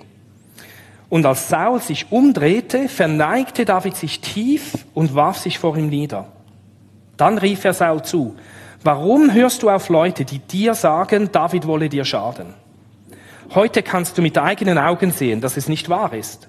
Und 1.08 1.26
als 1.26 1.48
Saul 1.48 1.80
sich 1.80 2.10
umdrehte, 2.10 2.88
verneigte 2.88 3.64
David 3.64 3.96
sich 3.96 4.20
tief 4.20 4.86
und 4.94 5.14
warf 5.14 5.36
sich 5.38 5.58
vor 5.58 5.76
ihm 5.76 5.88
nieder. 5.88 6.26
Dann 7.18 7.36
rief 7.36 7.64
er 7.64 7.74
Saul 7.74 8.02
zu, 8.02 8.34
warum 8.84 9.32
hörst 9.32 9.62
du 9.62 9.70
auf 9.70 9.88
Leute, 9.88 10.24
die 10.24 10.38
dir 10.38 10.74
sagen, 10.74 11.30
David 11.32 11.66
wolle 11.66 11.88
dir 11.88 12.04
schaden? 12.04 12.54
Heute 13.54 13.82
kannst 13.82 14.16
du 14.16 14.22
mit 14.22 14.38
eigenen 14.38 14.78
Augen 14.78 15.10
sehen, 15.10 15.40
dass 15.40 15.56
es 15.56 15.68
nicht 15.68 15.88
wahr 15.88 16.14
ist. 16.14 16.48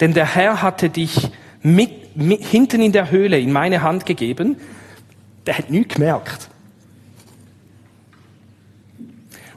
Denn 0.00 0.14
der 0.14 0.34
Herr 0.34 0.62
hatte 0.62 0.88
dich 0.88 1.30
mit, 1.62 2.16
mit, 2.16 2.42
hinten 2.44 2.80
in 2.80 2.92
der 2.92 3.10
Höhle 3.10 3.38
in 3.38 3.52
meine 3.52 3.82
Hand 3.82 4.06
gegeben. 4.06 4.56
Der 5.46 5.58
hat 5.58 5.70
nichts 5.70 5.94
gemerkt. 5.94 6.48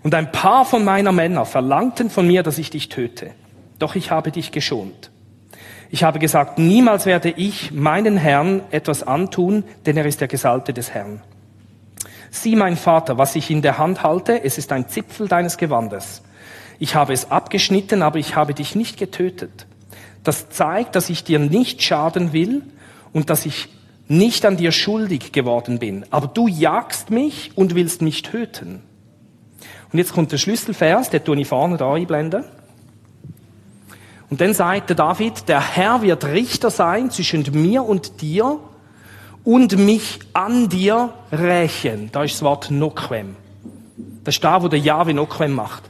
Und 0.03 0.13
ein 0.13 0.31
paar 0.31 0.65
von 0.65 0.83
meiner 0.83 1.12
Männer 1.12 1.45
verlangten 1.45 2.09
von 2.09 2.27
mir, 2.27 2.43
dass 2.43 2.57
ich 2.57 2.69
dich 2.69 2.89
töte. 2.89 3.31
Doch 3.79 3.95
ich 3.95 4.12
habe 4.12 4.31
dich 4.31 4.51
geschont. 4.51 5.09
Ich 5.89 6.03
habe 6.03 6.19
gesagt, 6.19 6.59
niemals 6.59 7.05
werde 7.05 7.29
ich 7.29 7.71
meinen 7.71 8.17
Herrn 8.17 8.62
etwas 8.71 9.01
antun, 9.03 9.63
denn 9.85 9.97
er 9.97 10.05
ist 10.05 10.21
der 10.21 10.27
Gesalte 10.27 10.74
des 10.74 10.91
Herrn. 10.91 11.21
Sieh, 12.36 12.58
mein 12.58 12.75
Vater, 12.75 13.18
was 13.18 13.34
ich 13.38 13.50
in 13.50 13.62
der 13.62 13.77
Hand 13.77 14.04
halte, 14.04 14.44
es 14.44 14.58
ist 14.58 14.74
ein 14.74 14.89
Zipfel 14.89 15.30
deines 15.30 15.56
Gewandes. 15.56 16.22
Ich 16.80 16.94
habe 16.94 17.13
es 17.13 17.32
abgeschnitten, 17.32 18.01
aber 18.01 18.20
ich 18.20 18.36
habe 18.36 18.54
dich 18.54 18.75
nicht 18.75 18.98
getötet. 18.98 19.65
Das 20.25 20.50
zeigt, 20.50 20.98
dass 20.98 21.10
ich 21.10 21.24
dir 21.24 21.39
nicht 21.39 21.82
schaden 21.82 22.34
will 22.34 22.63
und 23.13 23.30
dass 23.30 23.46
ich 23.46 23.70
nicht 24.10 24.46
an 24.46 24.58
dir 24.58 24.74
schuldig 24.74 25.32
geworden 25.32 25.80
bin. 25.80 26.06
Aber 26.12 26.27
du 26.27 26.50
jagst 26.50 27.10
mich 27.10 27.51
und 27.56 27.74
willst 27.74 28.01
mich 28.01 28.22
töten. 28.22 28.84
Und 29.94 30.00
jetzt 30.00 30.12
kommt 30.12 30.34
der 30.34 30.38
Schlüsselvers, 30.38 31.10
der 31.12 31.24
tue 31.24 31.39
ich 31.39 31.48
vorne 31.48 31.77
da 31.77 31.94
einblenden. 31.94 32.44
Und 34.30 34.42
dann 34.42 34.54
sagt 34.54 34.89
der 34.89 34.98
David, 34.98 35.48
der 35.48 35.62
Herr 35.62 36.01
wird 36.01 36.25
Richter 36.25 36.70
sein 36.70 37.10
zwischen 37.12 37.46
mir 37.54 37.86
und 37.86 38.22
dir 38.22 38.60
und 39.45 39.77
mich 39.77 40.19
an 40.33 40.67
dir 40.67 41.13
rächen. 41.31 42.09
Da 42.11 42.23
ist 42.23 42.33
das 42.33 42.41
Wort 42.41 42.71
Noquem. 42.71 43.35
Das 44.23 44.35
ist 44.35 44.43
da, 44.43 44.61
wo 44.61 44.67
der 44.67 44.79
Jahwe 44.79 45.13
Noquem 45.13 45.53
macht. 45.53 45.83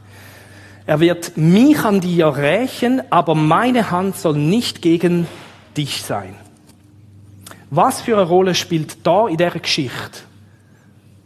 Er 0.85 0.99
wird 0.99 1.35
mich 1.35 1.79
an 1.79 2.01
dir 2.01 2.27
rächen, 2.35 3.01
aber 3.09 3.33
meine 3.33 3.89
Hand 3.89 4.17
soll 4.17 4.37
nicht 4.37 4.81
gegen 4.81 5.27
dich 5.75 6.03
sein. 6.03 6.35
Was 7.71 8.01
für 8.01 8.17
eine 8.17 8.27
Rolle 8.27 8.53
spielt 8.53 9.05
da 9.07 9.27
in 9.27 9.37
dieser 9.37 9.51
Geschichte? 9.51 10.19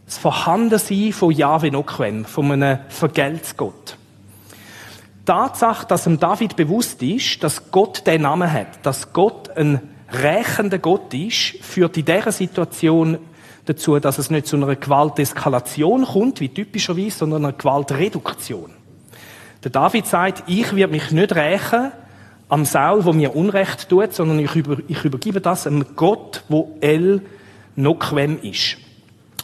Das 0.05 0.17
Vorhandensein 0.17 1.11
von 1.11 1.31
Yahweh 1.31 1.71
Noquem, 1.71 2.25
von 2.25 2.51
einem 2.51 2.79
Vergeltsgott. 2.87 3.97
Tatsache, 5.25 5.85
dass 5.85 6.05
dem 6.05 6.19
David 6.19 6.55
bewusst 6.55 7.03
ist, 7.03 7.43
dass 7.43 7.71
Gott 7.71 8.07
den 8.07 8.21
Namen 8.21 8.51
hat, 8.51 8.83
dass 8.83 9.13
Gott 9.13 9.49
ein 9.55 9.81
rächender 10.11 10.79
Gott 10.79 11.13
ist, 11.13 11.55
führt 11.61 11.97
in 11.97 12.05
dieser 12.05 12.31
Situation 12.31 13.17
dazu, 13.65 13.99
dass 13.99 14.17
es 14.17 14.29
nicht 14.29 14.47
zu 14.47 14.55
einer 14.55 14.75
Gewalteskalation 14.75 16.05
kommt, 16.05 16.39
wie 16.39 16.49
typischerweise, 16.49 17.17
sondern 17.19 17.45
einer 17.45 17.53
Gewaltreduktion. 17.53 18.71
Der 19.63 19.71
David 19.71 20.07
sagt, 20.07 20.43
ich 20.47 20.75
werde 20.75 20.93
mich 20.93 21.11
nicht 21.11 21.35
rächen 21.35 21.91
am 22.47 22.65
Saul, 22.65 23.05
wo 23.05 23.13
mir 23.13 23.35
Unrecht 23.35 23.89
tut, 23.89 24.13
sondern 24.13 24.39
ich, 24.39 24.55
über, 24.55 24.77
ich 24.87 25.03
übergebe 25.03 25.41
das 25.41 25.67
einem 25.67 25.85
Gott, 25.95 26.43
wo 26.49 26.75
El 26.81 27.21
Noquem 27.75 28.41
ist. 28.41 28.77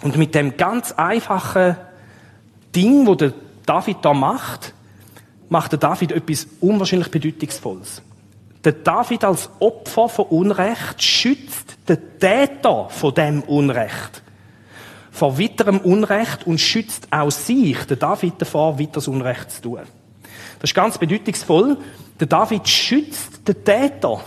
Und 0.02 0.18
mit 0.18 0.34
dem 0.34 0.58
ganz 0.58 0.92
einfachen 0.94 1.78
Ding, 2.76 3.06
wo 3.06 3.16
der 3.16 3.34
David 3.66 3.98
da 4.02 4.14
macht, 4.14 4.74
macht 5.50 5.72
der 5.72 5.80
David 5.80 6.12
etwas 6.12 6.48
unwahrscheinlich 6.60 7.10
Bedeutungsvolles. 7.12 8.02
Der 8.66 8.72
David 8.72 9.24
als 9.24 9.50
Opfer 9.60 10.10
von 10.10 10.26
Unrecht 10.26 11.02
schützt 11.02 11.78
den 11.88 12.00
Täter 12.20 12.90
von 12.90 13.14
dem 13.14 13.44
Unrecht. 13.44 14.24
Vor 15.12 15.40
weiterem 15.40 15.78
Unrecht 15.78 16.48
und 16.48 16.60
schützt 16.60 17.08
auch 17.12 17.30
sich, 17.30 17.78
der 17.86 17.98
David, 17.98 18.34
davor, 18.40 18.80
weiteres 18.80 19.08
Unrecht 19.08 19.52
zu 19.52 19.62
tun. 19.62 19.82
Das 20.60 20.72
ist 20.72 20.76
ganz 20.76 20.98
bedeutungsvoll. 20.98 21.78
Der 22.20 22.28
David 22.28 22.68
schützt 22.68 23.48
den 23.48 23.64
Täter 23.64 24.20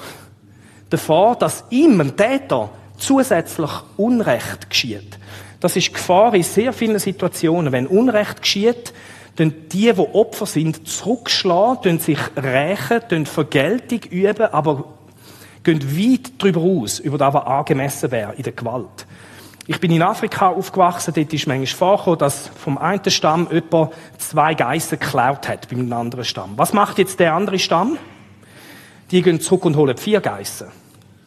davor, 0.88 1.36
dass 1.36 1.64
ihm, 1.70 1.98
dem 1.98 2.16
Täter, 2.16 2.70
zusätzlich 2.96 3.70
Unrecht 3.96 4.70
geschieht. 4.70 5.18
Das 5.60 5.76
ist 5.76 5.92
Gefahr 5.92 6.34
in 6.34 6.42
sehr 6.44 6.72
vielen 6.72 6.98
Situationen. 6.98 7.72
Wenn 7.72 7.86
Unrecht 7.86 8.40
geschieht, 8.40 8.92
die, 9.38 9.92
die 9.92 9.98
Opfer 9.98 10.46
sind, 10.46 10.88
zurückschlagen, 10.88 11.98
sich 11.98 12.18
rächen, 12.36 13.26
Vergeltung 13.26 14.00
üben, 14.10 14.46
aber 14.52 14.84
gehen 15.62 15.80
weit 15.96 16.32
darüber 16.38 16.60
aus, 16.60 16.98
über 16.98 17.18
das, 17.18 17.34
was 17.34 17.46
angemessen 17.46 18.10
wäre 18.10 18.34
in 18.36 18.42
der 18.42 18.52
Gewalt. 18.52 19.06
Ich 19.66 19.80
bin 19.80 19.92
in 19.92 20.02
Afrika 20.02 20.48
aufgewachsen, 20.48 21.12
dort 21.14 21.32
ist 21.32 21.46
manchmal 21.46 21.66
vorgekommen, 21.66 22.18
dass 22.18 22.48
vom 22.48 22.78
einen 22.78 23.10
Stamm 23.10 23.48
jemand 23.52 23.92
zwei 24.16 24.54
Geissen 24.54 24.98
geklaut 24.98 25.46
hat 25.46 25.68
beim 25.68 25.92
anderen 25.92 26.24
Stamm. 26.24 26.54
Was 26.56 26.72
macht 26.72 26.98
jetzt 26.98 27.20
der 27.20 27.34
andere 27.34 27.58
Stamm? 27.58 27.98
Die 29.10 29.20
gehen 29.20 29.40
zurück 29.40 29.66
und 29.66 29.76
holen 29.76 29.96
vier 29.98 30.20
Geissen. 30.20 30.68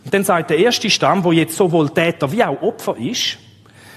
Und 0.03 0.13
dann 0.13 0.23
sagt 0.23 0.49
der 0.49 0.57
erste 0.57 0.89
Stamm, 0.89 1.23
wo 1.23 1.31
jetzt 1.31 1.55
sowohl 1.55 1.91
Täter 1.91 2.31
wie 2.31 2.43
auch 2.43 2.61
Opfer 2.63 2.97
ist, 2.97 3.37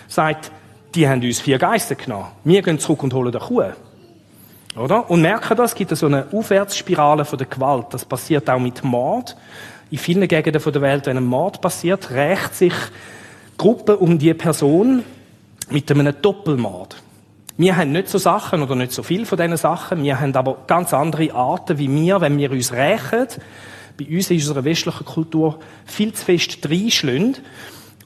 sagt, 0.09 0.53
die 0.95 1.09
haben 1.09 1.23
uns 1.23 1.41
vier 1.41 1.59
Geissen 1.59 1.97
genommen. 1.97 2.27
Wir 2.45 2.61
gehen 2.61 2.79
zurück 2.79 3.03
und 3.03 3.15
holen 3.15 3.35
eine 3.35 3.45
Kuh. 3.45 3.73
Oder? 4.77 5.09
Und 5.09 5.23
merken 5.23 5.57
das, 5.57 5.73
es 5.73 5.75
gibt 5.77 5.97
so 5.97 6.07
eine 6.07 6.27
Aufwärtsspirale 6.33 7.25
von 7.25 7.39
der 7.39 7.47
Gewalt. 7.47 7.87
Das 7.91 8.05
passiert 8.05 8.51
auch 8.51 8.59
mit 8.59 8.83
Mord. 8.83 9.37
In 9.91 9.99
vielen 9.99 10.27
Gegenden 10.27 10.61
der 10.61 10.83
Welt, 10.83 11.07
wenn 11.07 11.17
ein 11.17 11.27
Mord 11.27 11.61
passiert, 11.61 12.11
rächt 12.11 12.55
sich 12.57 12.75
Gruppe 13.57 13.97
um 13.97 14.19
die 14.19 14.35
Person 14.35 15.05
mit 15.71 15.91
einem 15.91 16.15
Doppelmord. 16.21 16.97
Wir 17.57 17.77
haben 17.77 17.93
nicht 17.93 18.09
so 18.09 18.19
Sachen 18.19 18.63
oder 18.63 18.75
nicht 18.75 18.91
so 18.91 19.05
viel 19.05 19.27
von 19.27 19.39
diesen 19.39 19.57
Sachen. 19.57 20.03
Wir 20.03 20.19
haben 20.19 20.35
aber 20.35 20.57
ganz 20.67 20.93
andere 20.93 21.33
Arten, 21.33 21.79
wie 21.79 21.89
wir, 21.89 22.21
wenn 22.21 22.37
wir 22.37 22.51
uns 22.51 22.73
rächen, 22.73 23.29
bei 23.97 24.07
uns 24.07 24.29
in 24.31 24.39
unserer 24.39 24.65
westlichen 24.65 25.05
Kultur 25.05 25.61
viel 25.85 26.13
zu 26.13 26.25
fest 26.25 26.69
reinschlagen. 26.69 27.37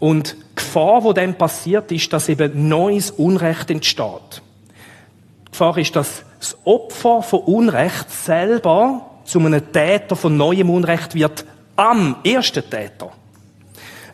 Und 0.00 0.34
die 0.34 0.54
Gefahr, 0.56 1.00
die 1.00 1.14
dann 1.14 1.34
passiert, 1.34 1.90
ist, 1.90 2.12
dass 2.12 2.28
eben 2.28 2.68
neues 2.68 3.10
Unrecht 3.10 3.70
entsteht. 3.70 4.42
Die 5.46 5.50
Gefahr 5.52 5.78
ist, 5.78 5.96
dass 5.96 6.24
das 6.38 6.56
Opfer 6.64 7.22
von 7.22 7.40
Unrecht 7.40 8.10
selber 8.10 9.02
zu 9.24 9.40
einem 9.40 9.72
Täter 9.72 10.16
von 10.16 10.36
neuem 10.36 10.70
Unrecht 10.70 11.14
wird 11.14 11.44
am 11.76 12.16
ersten 12.24 12.62
Täter. 12.68 13.10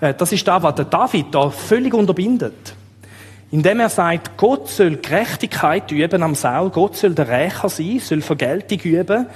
Äh, 0.01 0.15
das 0.15 0.33
ist 0.33 0.47
da, 0.47 0.63
was 0.63 0.75
der 0.75 0.87
David 0.87 1.27
da 1.33 1.51
völlig 1.51 1.95
unterbindet. 1.95 2.75
Indem 3.51 3.81
er 3.81 3.89
sagt, 3.89 4.37
Gott 4.37 4.69
soll 4.69 4.97
Gerechtigkeit 4.97 5.91
üben 5.93 6.23
am 6.23 6.35
Saul, 6.35 6.71
Gott 6.71 6.97
soll 6.97 7.15
der 7.15 7.29
Rächer 7.29 7.69
sein, 7.69 8.01
soll 8.01 8.21
Vergeltung 8.21 8.81
üben, 8.81 9.27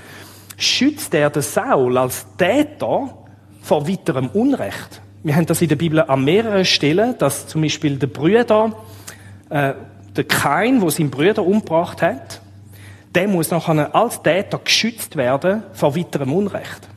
schützt 0.56 1.14
er 1.14 1.30
den 1.30 1.42
Saul 1.42 1.96
als 1.96 2.26
Täter 2.36 3.14
vor 3.62 3.88
weiterem 3.88 4.28
Unrecht. 4.28 5.00
Wir 5.22 5.36
haben 5.36 5.46
das 5.46 5.62
in 5.62 5.68
der 5.68 5.76
Bibel 5.76 6.00
an 6.00 6.24
mehreren 6.24 6.64
Stellen, 6.64 7.16
dass 7.18 7.46
zum 7.46 7.62
Beispiel 7.62 7.96
der 7.96 8.08
Brüder, 8.08 8.72
äh, 9.50 9.74
der 10.16 10.24
Kain, 10.24 10.80
wo 10.80 10.90
seinen 10.90 11.10
Brüder 11.10 11.44
umgebracht 11.44 12.02
hat, 12.02 12.40
der 13.18 13.26
muss 13.26 13.50
nachher 13.50 13.92
als 13.96 14.22
Täter 14.22 14.60
geschützt 14.62 15.16
werden 15.16 15.64
vor 15.72 15.96
weiterem 15.96 16.32
Unrecht. 16.32 16.88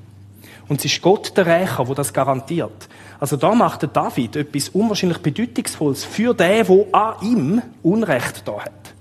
Und 0.70 0.78
es 0.78 0.86
ist 0.86 1.02
Gott 1.02 1.36
der 1.36 1.48
Rächer, 1.48 1.88
wo 1.88 1.96
das 1.96 2.14
garantiert. 2.14 2.88
Also 3.20 3.38
da 3.38 3.56
macht 3.56 3.82
der 3.82 3.90
David 3.90 4.36
etwas 4.36 4.70
unwahrscheinlich 4.70 5.18
Bedeutungsvolles 5.18 6.04
für 6.04 6.36
den, 6.36 6.64
der 6.68 6.86
an 6.92 7.16
ihm 7.24 7.62
Unrecht 7.82 8.48
da 8.48 8.60
hat. 8.60 8.94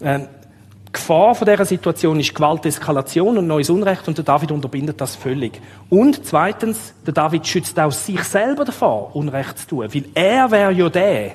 Ähm, 0.00 0.26
die 0.86 0.92
Gefahr 0.92 1.34
von 1.34 1.46
dieser 1.46 1.66
Situation 1.66 2.18
ist 2.18 2.34
Gewalteskalation 2.34 3.36
und 3.36 3.46
neues 3.46 3.68
Unrecht 3.68 4.08
und 4.08 4.16
der 4.16 4.24
David 4.24 4.50
unterbindet 4.50 4.98
das 5.02 5.16
völlig. 5.16 5.60
Und 5.90 6.24
zweitens, 6.24 6.94
der 7.04 7.12
David 7.12 7.46
schützt 7.46 7.78
auch 7.78 7.92
sich 7.92 8.24
selber 8.24 8.64
davor, 8.64 9.14
Unrecht 9.14 9.58
zu 9.58 9.66
tun, 9.66 9.88
weil 9.92 10.04
er 10.14 10.50
wäre 10.50 10.72
ja 10.72 10.88
der, 10.88 11.32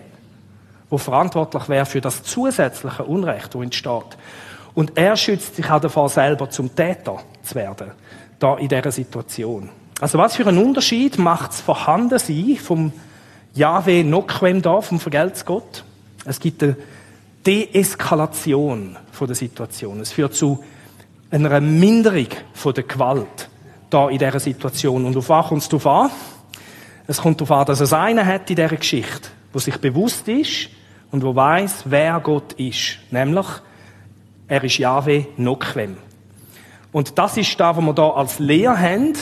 der 0.90 0.98
verantwortlich 0.98 1.70
wäre 1.70 1.86
für 1.86 2.02
das 2.02 2.24
zusätzliche 2.24 3.04
Unrecht, 3.04 3.54
das 3.54 3.62
entsteht. 3.62 4.18
Und 4.76 4.98
er 4.98 5.16
schützt 5.16 5.56
sich 5.56 5.70
auch 5.70 5.80
davor, 5.80 6.10
selber 6.10 6.50
zum 6.50 6.76
Täter 6.76 7.20
zu 7.44 7.56
werden, 7.56 7.92
da 8.40 8.58
in 8.58 8.68
dieser 8.68 8.92
Situation. 8.92 9.70
Also 10.00 10.18
was 10.18 10.36
für 10.36 10.48
einen 10.48 10.58
Unterschied 10.58 11.18
macht 11.18 11.52
das 11.52 11.62
Vorhandensein 11.62 12.58
vom 12.58 12.92
Yahweh 13.54 14.04
Noquem 14.04 14.62
da, 14.62 14.82
vom 14.82 15.00
Vergeltsgott? 15.00 15.84
Es 16.26 16.40
gibt 16.40 16.64
eine 16.64 16.76
Deeskalation 17.46 18.98
der 19.20 19.36
Situation. 19.36 20.02
Es 20.02 20.12
führt 20.12 20.34
zu 20.34 20.64
einer 21.32 21.62
Minderung 21.62 22.28
der 22.66 22.84
Gewalt 22.84 23.50
da 23.90 24.10
in 24.10 24.18
dieser 24.18 24.40
Situation. 24.40 25.06
Und 25.06 25.16
auf 25.16 25.30
was 25.30 25.48
kommt 25.48 25.62
es 25.62 25.70
darauf 25.70 25.88
an? 25.88 26.12
Es 27.08 27.22
kommt 27.22 27.40
darauf 27.40 27.52
an, 27.52 27.66
dass 27.66 27.80
es 27.80 27.94
einen 27.94 28.26
hat 28.26 28.50
in 28.50 28.56
dieser 28.56 28.76
Geschichte, 28.76 29.30
wo 29.52 29.60
sich 29.60 29.78
bewusst 29.78 30.28
ist 30.28 30.70
und 31.12 31.24
wo 31.24 31.36
weiß, 31.36 31.84
wer 31.86 32.20
Gott 32.20 32.54
ist. 32.54 32.98
Nämlich, 33.12 33.46
er 34.48 34.64
ist 34.64 34.78
Yahweh 34.78 35.26
Noquem. 35.38 35.98
Und 36.92 37.18
das 37.18 37.38
ist 37.38 37.60
da, 37.60 37.76
was 37.76 37.84
wir 37.84 37.94
da 37.94 38.10
als 38.10 38.40
Lehr 38.40 38.80
haben 38.80 39.14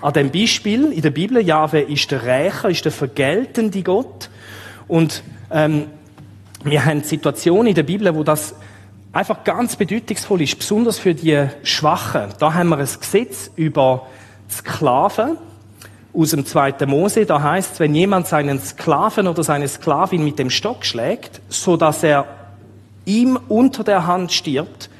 an 0.00 0.12
dem 0.12 0.30
Beispiel 0.30 0.92
in 0.92 1.02
der 1.02 1.10
Bibel, 1.10 1.40
Jahwe 1.40 1.80
ist 1.80 2.10
der 2.10 2.24
Rächer, 2.24 2.70
ist 2.70 2.84
der 2.84 2.92
vergeltende 2.92 3.82
Gott. 3.82 4.30
Und 4.86 5.24
ähm, 5.50 5.86
wir 6.62 6.84
haben 6.84 7.02
Situationen 7.02 7.68
in 7.68 7.74
der 7.74 7.82
Bibel, 7.82 8.14
wo 8.14 8.22
das 8.22 8.54
einfach 9.12 9.42
ganz 9.42 9.74
bedeutungsvoll 9.74 10.42
ist, 10.42 10.56
besonders 10.58 10.98
für 10.98 11.14
die 11.14 11.48
Schwachen. 11.64 12.28
Da 12.38 12.54
haben 12.54 12.68
wir 12.68 12.78
ein 12.78 12.88
Gesetz 13.00 13.50
über 13.56 14.06
Sklaven 14.48 15.38
aus 16.12 16.30
dem 16.30 16.46
zweiten 16.46 16.88
Mose. 16.88 17.26
Da 17.26 17.42
heißt 17.42 17.74
es, 17.74 17.80
wenn 17.80 17.94
jemand 17.94 18.28
seinen 18.28 18.60
Sklaven 18.60 19.26
oder 19.26 19.42
seine 19.42 19.66
Sklavin 19.66 20.22
mit 20.22 20.38
dem 20.38 20.50
Stock 20.50 20.84
schlägt, 20.84 21.40
so 21.48 21.76
dass 21.76 22.04
er 22.04 22.26
ihm 23.08 23.38
unter 23.48 23.82
der 23.82 24.06
Hand 24.06 24.32
stirbt, 24.32 24.90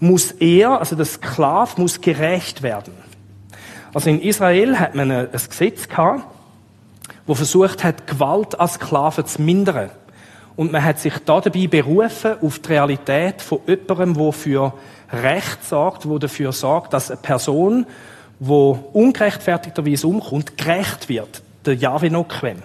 muss 0.00 0.30
er, 0.32 0.78
also 0.78 0.96
der 0.96 1.04
Sklav, 1.04 1.76
muss 1.76 2.00
gerecht 2.00 2.62
werden. 2.62 2.94
Also 3.92 4.10
in 4.10 4.20
Israel 4.20 4.78
hat 4.78 4.94
man 4.94 5.10
ein 5.10 5.28
Gesetz 5.32 5.88
gehabt, 5.88 6.22
wo 7.26 7.34
versucht 7.34 7.84
hat, 7.84 8.06
Gewalt 8.06 8.58
als 8.58 8.74
Sklaven 8.74 9.26
zu 9.26 9.42
mindern. 9.42 9.90
Und 10.56 10.72
man 10.72 10.84
hat 10.84 10.98
sich 10.98 11.14
da 11.24 11.40
dabei 11.40 11.66
berufen 11.66 12.36
auf 12.42 12.58
die 12.58 12.68
Realität 12.68 13.42
von 13.42 13.60
jemandem, 13.66 14.14
der 14.14 14.32
für 14.32 14.72
Recht 15.12 15.64
sorgt, 15.64 16.08
wo 16.08 16.18
dafür 16.18 16.52
sorgt, 16.52 16.92
dass 16.92 17.10
eine 17.10 17.20
Person, 17.20 17.86
wo 18.40 18.78
ungerechtfertigterweise 18.92 20.06
umkommt, 20.06 20.56
gerecht 20.56 21.08
wird. 21.08 21.42
Der 21.64 21.74
Yahweh 21.74 22.10
Noquem. 22.10 22.62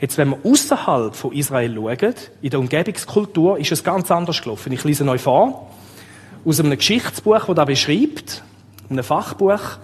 Jetzt, 0.00 0.16
wenn 0.16 0.30
wir 0.30 0.38
außerhalb 0.44 1.16
von 1.16 1.32
Israel 1.32 1.74
schauen, 1.74 2.14
in 2.40 2.50
der 2.50 2.60
Umgebungskultur, 2.60 3.58
ist 3.58 3.72
es 3.72 3.82
ganz 3.82 4.10
anders 4.10 4.40
gelaufen. 4.40 4.72
Ich 4.72 4.84
lese 4.84 5.04
euch 5.08 5.20
vor, 5.20 5.68
aus 6.44 6.60
einem 6.60 6.76
Geschichtsbuch, 6.76 7.46
das 7.46 7.56
da 7.56 7.64
beschreibt, 7.64 8.44
einem 8.88 9.02
Fachbuch. 9.02 9.78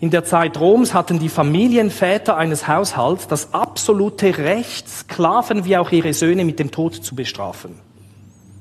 In 0.00 0.10
der 0.10 0.24
Zeit 0.24 0.58
Roms 0.58 0.92
hatten 0.92 1.20
die 1.20 1.28
Familienväter 1.28 2.36
eines 2.36 2.66
Haushalts 2.66 3.28
das 3.28 3.54
absolute 3.54 4.36
Recht, 4.38 4.88
Sklaven 4.88 5.64
wie 5.64 5.76
auch 5.76 5.92
ihre 5.92 6.12
Söhne 6.12 6.44
mit 6.44 6.58
dem 6.58 6.72
Tod 6.72 6.94
zu 6.94 7.14
bestrafen. 7.14 7.76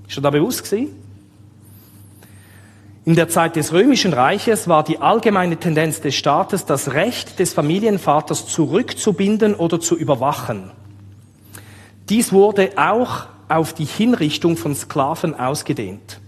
Ist 0.08 0.18
dir 0.18 0.22
da 0.22 0.30
bewusst 0.30 0.64
gewesen? 0.64 0.96
In 3.04 3.16
der 3.16 3.28
Zeit 3.28 3.56
des 3.56 3.74
römischen 3.74 4.14
Reiches 4.14 4.68
war 4.68 4.84
die 4.84 5.00
allgemeine 5.00 5.58
Tendenz 5.58 6.00
des 6.00 6.16
Staates, 6.16 6.66
das 6.66 6.94
Recht 6.94 7.40
des 7.40 7.52
Familienvaters 7.52 8.48
zurückzubinden 8.48 9.56
oder 9.56 9.82
zu 9.82 9.98
überwachen. 9.98 10.72
Dies 12.10 12.32
wurde 12.32 12.72
auch 12.76 13.28
auf 13.48 13.74
die 13.74 13.86
Hinrichtung 13.86 14.58
von 14.58 14.76
Sklaven 14.76 15.40
ausgedehnt. 15.40 16.20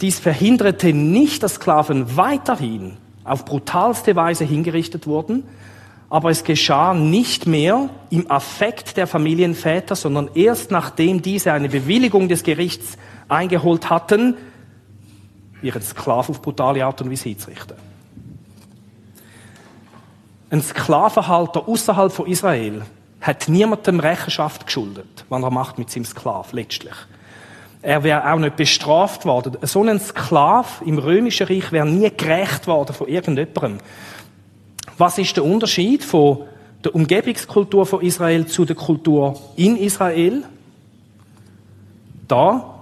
Dies 0.00 0.18
verhinderte 0.18 0.92
nicht, 0.92 1.42
dass 1.42 1.54
Sklaven 1.54 2.16
weiterhin 2.16 2.96
auf 3.24 3.44
brutalste 3.44 4.16
Weise 4.16 4.44
hingerichtet 4.44 5.06
wurden, 5.06 5.44
aber 6.10 6.30
es 6.30 6.44
geschah 6.44 6.94
nicht 6.94 7.46
mehr 7.46 7.90
im 8.10 8.30
Affekt 8.30 8.96
der 8.96 9.06
Familienväter, 9.06 9.94
sondern 9.94 10.30
erst 10.34 10.70
nachdem 10.70 11.20
diese 11.20 11.52
eine 11.52 11.68
Bewilligung 11.68 12.28
des 12.28 12.42
Gerichts 12.42 12.96
eingeholt 13.28 13.90
hatten, 13.90 14.36
ihren 15.60 15.82
Sklaven 15.82 16.34
auf 16.34 16.42
brutale 16.42 16.84
Art 16.84 17.02
und 17.02 17.10
Weise 17.10 17.24
hinzurichten. 17.24 17.76
Ein 20.50 20.62
Sklavenhalter 20.62 21.68
außerhalb 21.68 22.10
von 22.10 22.26
Israel 22.26 22.82
hat 23.20 23.48
niemandem 23.48 24.00
Rechenschaft 24.00 24.66
geschuldet, 24.66 25.24
was 25.28 25.42
er 25.42 25.50
macht 25.50 25.78
mit 25.78 25.90
seinem 25.90 26.04
Sklav 26.04 26.52
letztlich. 26.52 26.94
Er 27.82 28.02
wäre 28.02 28.32
auch 28.32 28.38
nicht 28.38 28.56
bestraft 28.56 29.24
worden. 29.24 29.56
So 29.62 29.84
ein 29.84 30.00
Sklav 30.00 30.82
im 30.84 30.98
römischen 30.98 31.46
Reich 31.46 31.70
wäre 31.70 31.86
nie 31.86 32.10
gerecht 32.10 32.66
worden 32.66 32.94
von 32.94 33.08
irgendjemandem. 33.08 33.78
Was 34.96 35.18
ist 35.18 35.36
der 35.36 35.44
Unterschied 35.44 36.02
von 36.02 36.44
der 36.84 36.94
Umgebungskultur 36.94 37.86
von 37.86 38.02
Israel 38.02 38.46
zu 38.46 38.64
der 38.64 38.74
Kultur 38.74 39.38
in 39.56 39.76
Israel? 39.76 40.42
Da, 42.26 42.74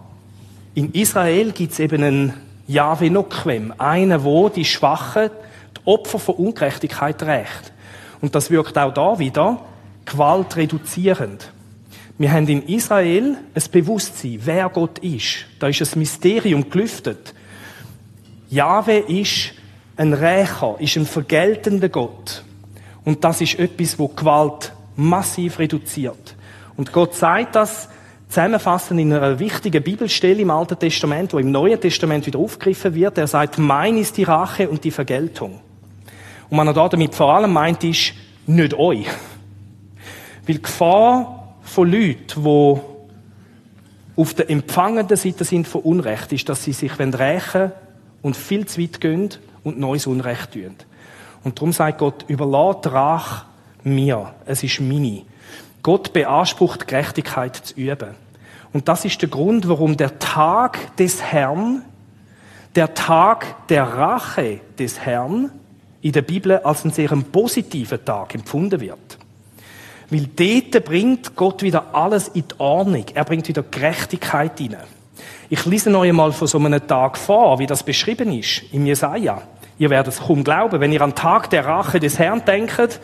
in 0.74 0.92
Israel 0.92 1.52
gibt 1.52 1.72
es 1.72 1.78
eben 1.78 2.02
einen 2.02 2.34
Yahweh 2.66 3.10
Noquem, 3.10 3.74
einen, 3.78 4.24
wo 4.24 4.48
die 4.48 4.64
Schwachen, 4.64 5.30
die 5.76 5.86
Opfer 5.86 6.18
von 6.18 6.34
Ungerechtigkeit 6.36 7.22
rächt. 7.22 7.72
Und 8.20 8.34
das 8.34 8.50
wirkt 8.50 8.76
auch 8.78 8.92
da 8.92 9.18
wieder 9.18 9.60
Gewalt 10.06 10.56
reduzierend. 10.56 11.52
Wir 12.18 12.32
haben 12.32 12.48
in 12.48 12.62
Israel 12.62 13.36
ein 13.54 13.62
Bewusstsein, 13.70 14.40
wer 14.42 14.70
Gott 14.70 15.00
ist. 15.00 15.44
Da 15.58 15.68
ist 15.68 15.82
ein 15.82 15.98
Mysterium 15.98 16.70
gelüftet. 16.70 17.34
Jahwe 18.48 18.98
ist 18.98 19.52
ein 19.96 20.14
Rächer, 20.14 20.76
ist 20.78 20.96
ein 20.96 21.04
vergeltender 21.04 21.90
Gott. 21.90 22.42
Und 23.04 23.22
das 23.22 23.40
ist 23.40 23.58
etwas, 23.58 23.98
wo 23.98 24.08
Gewalt 24.08 24.72
massiv 24.96 25.58
reduziert. 25.58 26.34
Und 26.76 26.92
Gott 26.92 27.14
sagt 27.14 27.54
das 27.54 27.88
zusammenfassend 28.28 29.00
in 29.00 29.12
einer 29.12 29.38
wichtigen 29.38 29.82
Bibelstelle 29.82 30.42
im 30.42 30.50
Alten 30.50 30.78
Testament, 30.78 31.32
wo 31.32 31.38
im 31.38 31.50
Neuen 31.50 31.80
Testament 31.80 32.26
wieder 32.26 32.38
aufgegriffen 32.38 32.94
wird. 32.94 33.18
Er 33.18 33.26
sagt, 33.26 33.58
mein 33.58 33.98
ist 33.98 34.16
die 34.16 34.24
Rache 34.24 34.68
und 34.68 34.84
die 34.84 34.90
Vergeltung. 34.90 35.60
Und 36.48 36.56
man 36.56 36.66
er 36.66 36.88
damit 36.88 37.14
vor 37.14 37.34
allem 37.34 37.52
meint, 37.52 37.84
ist, 37.84 38.14
nicht 38.46 38.74
euch. 38.74 39.06
Weil 40.46 40.56
die 40.56 40.62
Gefahr 40.62 41.54
von 41.62 41.90
Leuten, 41.90 42.44
die 42.44 42.80
auf 44.16 44.34
der 44.34 44.48
empfangenden 44.48 45.16
Seite 45.16 45.44
sind 45.44 45.66
von 45.66 45.82
Unrecht, 45.82 46.32
ist, 46.32 46.48
dass 46.48 46.64
sie 46.64 46.72
sich 46.72 46.98
rächen 46.98 47.72
und 48.22 48.36
viel 48.36 48.66
zu 48.66 48.80
weit 48.80 49.00
gehen 49.00 49.30
und 49.64 49.78
neues 49.78 50.06
Unrecht 50.06 50.52
tun. 50.52 50.76
Und 51.44 51.58
darum 51.58 51.72
sagt 51.72 51.98
Gott, 51.98 52.24
überlass 52.28 52.78
Rach 52.86 53.44
mir. 53.84 54.34
Es 54.46 54.62
ist 54.62 54.80
meine. 54.80 55.22
Gott 55.82 56.12
beansprucht, 56.12 56.88
Gerechtigkeit 56.88 57.54
zu 57.54 57.74
üben. 57.74 58.14
Und 58.72 58.88
das 58.88 59.04
ist 59.04 59.22
der 59.22 59.28
Grund, 59.28 59.68
warum 59.68 59.96
der 59.96 60.18
Tag 60.18 60.96
des 60.96 61.22
Herrn, 61.22 61.82
der 62.74 62.94
Tag 62.94 63.68
der 63.68 63.84
Rache 63.84 64.60
des 64.78 64.98
Herrn 65.00 65.50
in 66.02 66.12
der 66.12 66.22
Bibel 66.22 66.58
als 66.58 66.84
ein 66.84 66.90
sehr 66.90 67.08
positiver 67.08 68.04
Tag 68.04 68.34
empfunden 68.34 68.80
wird. 68.80 69.05
Weil 70.10 70.28
dort 70.36 70.84
bringt 70.84 71.34
Gott 71.34 71.62
wieder 71.62 71.94
alles 71.94 72.28
in 72.28 72.44
die 72.48 72.54
Ordnung. 72.58 73.04
Er 73.14 73.24
bringt 73.24 73.48
wieder 73.48 73.62
Gerechtigkeit 73.62 74.58
hinein. 74.58 74.86
Ich 75.48 75.64
lese 75.64 75.96
euch 75.96 76.12
mal 76.12 76.32
von 76.32 76.48
so 76.48 76.58
einem 76.58 76.86
Tag 76.86 77.16
vor, 77.16 77.58
wie 77.58 77.66
das 77.66 77.82
beschrieben 77.82 78.32
ist 78.32 78.62
im 78.72 78.86
Jesaja. 78.86 79.42
Ihr 79.78 79.90
werdet 79.90 80.14
es 80.14 80.20
kaum 80.20 80.42
glauben. 80.42 80.80
Wenn 80.80 80.92
ihr 80.92 81.02
an 81.02 81.10
den 81.10 81.16
Tag 81.16 81.50
der 81.50 81.64
Rache 81.64 82.00
des 82.00 82.18
Herrn 82.18 82.44
denkt, 82.44 83.00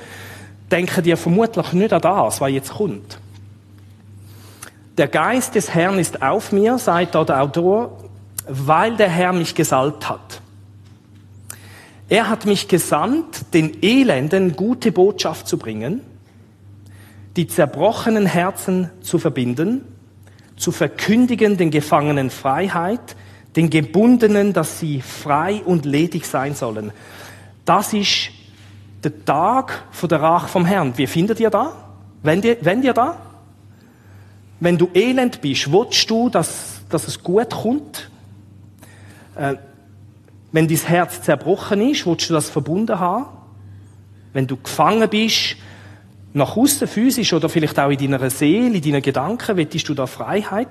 denken 0.70 1.04
ihr 1.04 1.16
vermutlich 1.16 1.72
nicht 1.72 1.92
an 1.92 2.00
das, 2.00 2.40
was 2.40 2.50
jetzt 2.50 2.74
kommt. 2.74 3.18
Der 4.98 5.08
Geist 5.08 5.54
des 5.54 5.72
Herrn 5.74 5.98
ist 5.98 6.22
auf 6.22 6.52
mir, 6.52 6.78
sagt 6.78 7.14
da 7.14 7.24
der 7.24 7.42
Autor, 7.42 7.98
weil 8.48 8.96
der 8.96 9.08
Herr 9.08 9.32
mich 9.32 9.54
gesalbt 9.54 10.08
hat. 10.08 10.40
Er 12.08 12.28
hat 12.28 12.44
mich 12.44 12.68
gesandt, 12.68 13.54
den 13.54 13.82
Elenden 13.82 14.54
gute 14.54 14.92
Botschaft 14.92 15.48
zu 15.48 15.56
bringen, 15.56 16.02
die 17.36 17.46
zerbrochenen 17.46 18.26
Herzen 18.26 18.90
zu 19.00 19.18
verbinden, 19.18 19.82
zu 20.56 20.72
verkündigen 20.72 21.56
den 21.56 21.70
Gefangenen 21.70 22.30
Freiheit, 22.30 23.16
den 23.56 23.70
Gebundenen, 23.70 24.52
dass 24.52 24.78
sie 24.80 25.00
frei 25.00 25.62
und 25.64 25.84
ledig 25.84 26.26
sein 26.26 26.54
sollen. 26.54 26.92
Das 27.64 27.92
ist 27.92 28.30
der 29.02 29.24
Tag 29.24 29.84
von 29.90 30.08
der 30.08 30.20
Rache 30.20 30.48
vom 30.48 30.64
Herrn. 30.64 30.96
Wie 30.96 31.06
findet 31.06 31.40
ihr 31.40 31.50
da? 31.50 31.72
Wenn 32.22 32.42
ihr, 32.42 32.56
wenn 32.60 32.82
ihr 32.82 32.92
da? 32.92 33.16
Wenn 34.60 34.78
du 34.78 34.88
elend 34.94 35.40
bist, 35.40 35.72
willst 35.72 36.08
du, 36.08 36.28
dass, 36.28 36.80
dass 36.88 37.08
es 37.08 37.22
gut 37.22 37.50
kommt? 37.50 38.10
Äh, 39.34 39.56
wenn 40.52 40.68
dein 40.68 40.76
Herz 40.76 41.22
zerbrochen 41.22 41.80
ist, 41.80 42.06
willst 42.06 42.30
du 42.30 42.34
das 42.34 42.48
verbunden 42.48 42.98
haben? 42.98 43.26
Wenn 44.32 44.46
du 44.46 44.56
gefangen 44.56 45.08
bist, 45.08 45.56
nach 46.34 46.56
außen 46.56 46.88
physisch 46.88 47.32
oder 47.32 47.48
vielleicht 47.48 47.78
auch 47.78 47.90
in 47.90 47.98
deiner 47.98 48.30
Seele, 48.30 48.76
in 48.76 48.82
deinen 48.82 49.02
Gedanken, 49.02 49.56
wettest 49.56 49.88
du 49.88 49.94
da 49.94 50.06
Freiheit? 50.06 50.68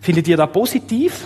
Findet 0.00 0.28
ihr 0.28 0.36
das 0.36 0.50
positiv? 0.50 1.24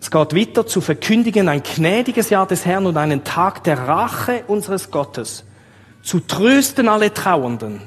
Es 0.00 0.10
geht 0.10 0.36
weiter 0.36 0.66
zu 0.66 0.82
verkündigen 0.82 1.48
ein 1.48 1.62
gnädiges 1.62 2.28
Jahr 2.28 2.46
des 2.46 2.66
Herrn 2.66 2.84
und 2.84 2.96
einen 2.96 3.24
Tag 3.24 3.64
der 3.64 3.78
Rache 3.88 4.44
unseres 4.46 4.90
Gottes. 4.90 5.44
Zu 6.02 6.20
trösten 6.20 6.88
alle 6.88 7.12
Trauernden. 7.12 7.80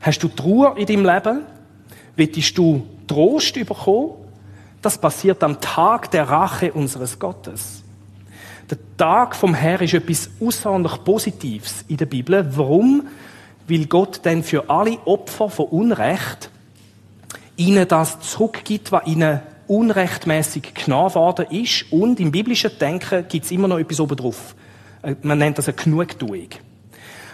Hast 0.00 0.20
du 0.24 0.28
Trauer 0.28 0.76
in 0.76 0.86
deinem 0.86 1.04
Leben? 1.04 1.42
Wettest 2.16 2.58
du 2.58 2.84
Trost 3.06 3.54
bekommen? 3.54 4.14
Das 4.82 4.98
passiert 4.98 5.44
am 5.44 5.60
Tag 5.60 6.10
der 6.10 6.28
Rache 6.28 6.72
unseres 6.72 7.16
Gottes. 7.16 7.81
Der 8.70 8.78
Tag 8.96 9.34
vom 9.36 9.54
Herrn 9.54 9.84
ist 9.84 9.94
etwas 9.94 10.30
außerordentlich 10.40 11.04
Positives 11.04 11.84
in 11.88 11.96
der 11.96 12.06
Bibel. 12.06 12.46
Warum? 12.56 13.08
Weil 13.68 13.86
Gott 13.86 14.24
denn 14.24 14.42
für 14.42 14.68
alle 14.70 14.98
Opfer 15.04 15.50
von 15.50 15.66
Unrecht 15.66 16.50
ihnen 17.56 17.86
das 17.86 18.20
zurückgibt, 18.20 18.92
was 18.92 19.06
ihnen 19.06 19.40
unrechtmäßig 19.68 20.74
genommen 20.74 21.14
worden 21.14 21.46
ist. 21.50 21.86
Und 21.90 22.20
im 22.20 22.32
biblischen 22.32 22.70
Denken 22.78 23.26
gibt 23.28 23.44
es 23.44 23.50
immer 23.50 23.68
noch 23.68 23.78
etwas 23.78 24.00
oben 24.00 24.16
drauf. 24.16 24.54
Äh, 25.02 25.14
man 25.22 25.38
nennt 25.38 25.58
das 25.58 25.68
eine 25.68 25.76
Genugtuung. 25.76 26.48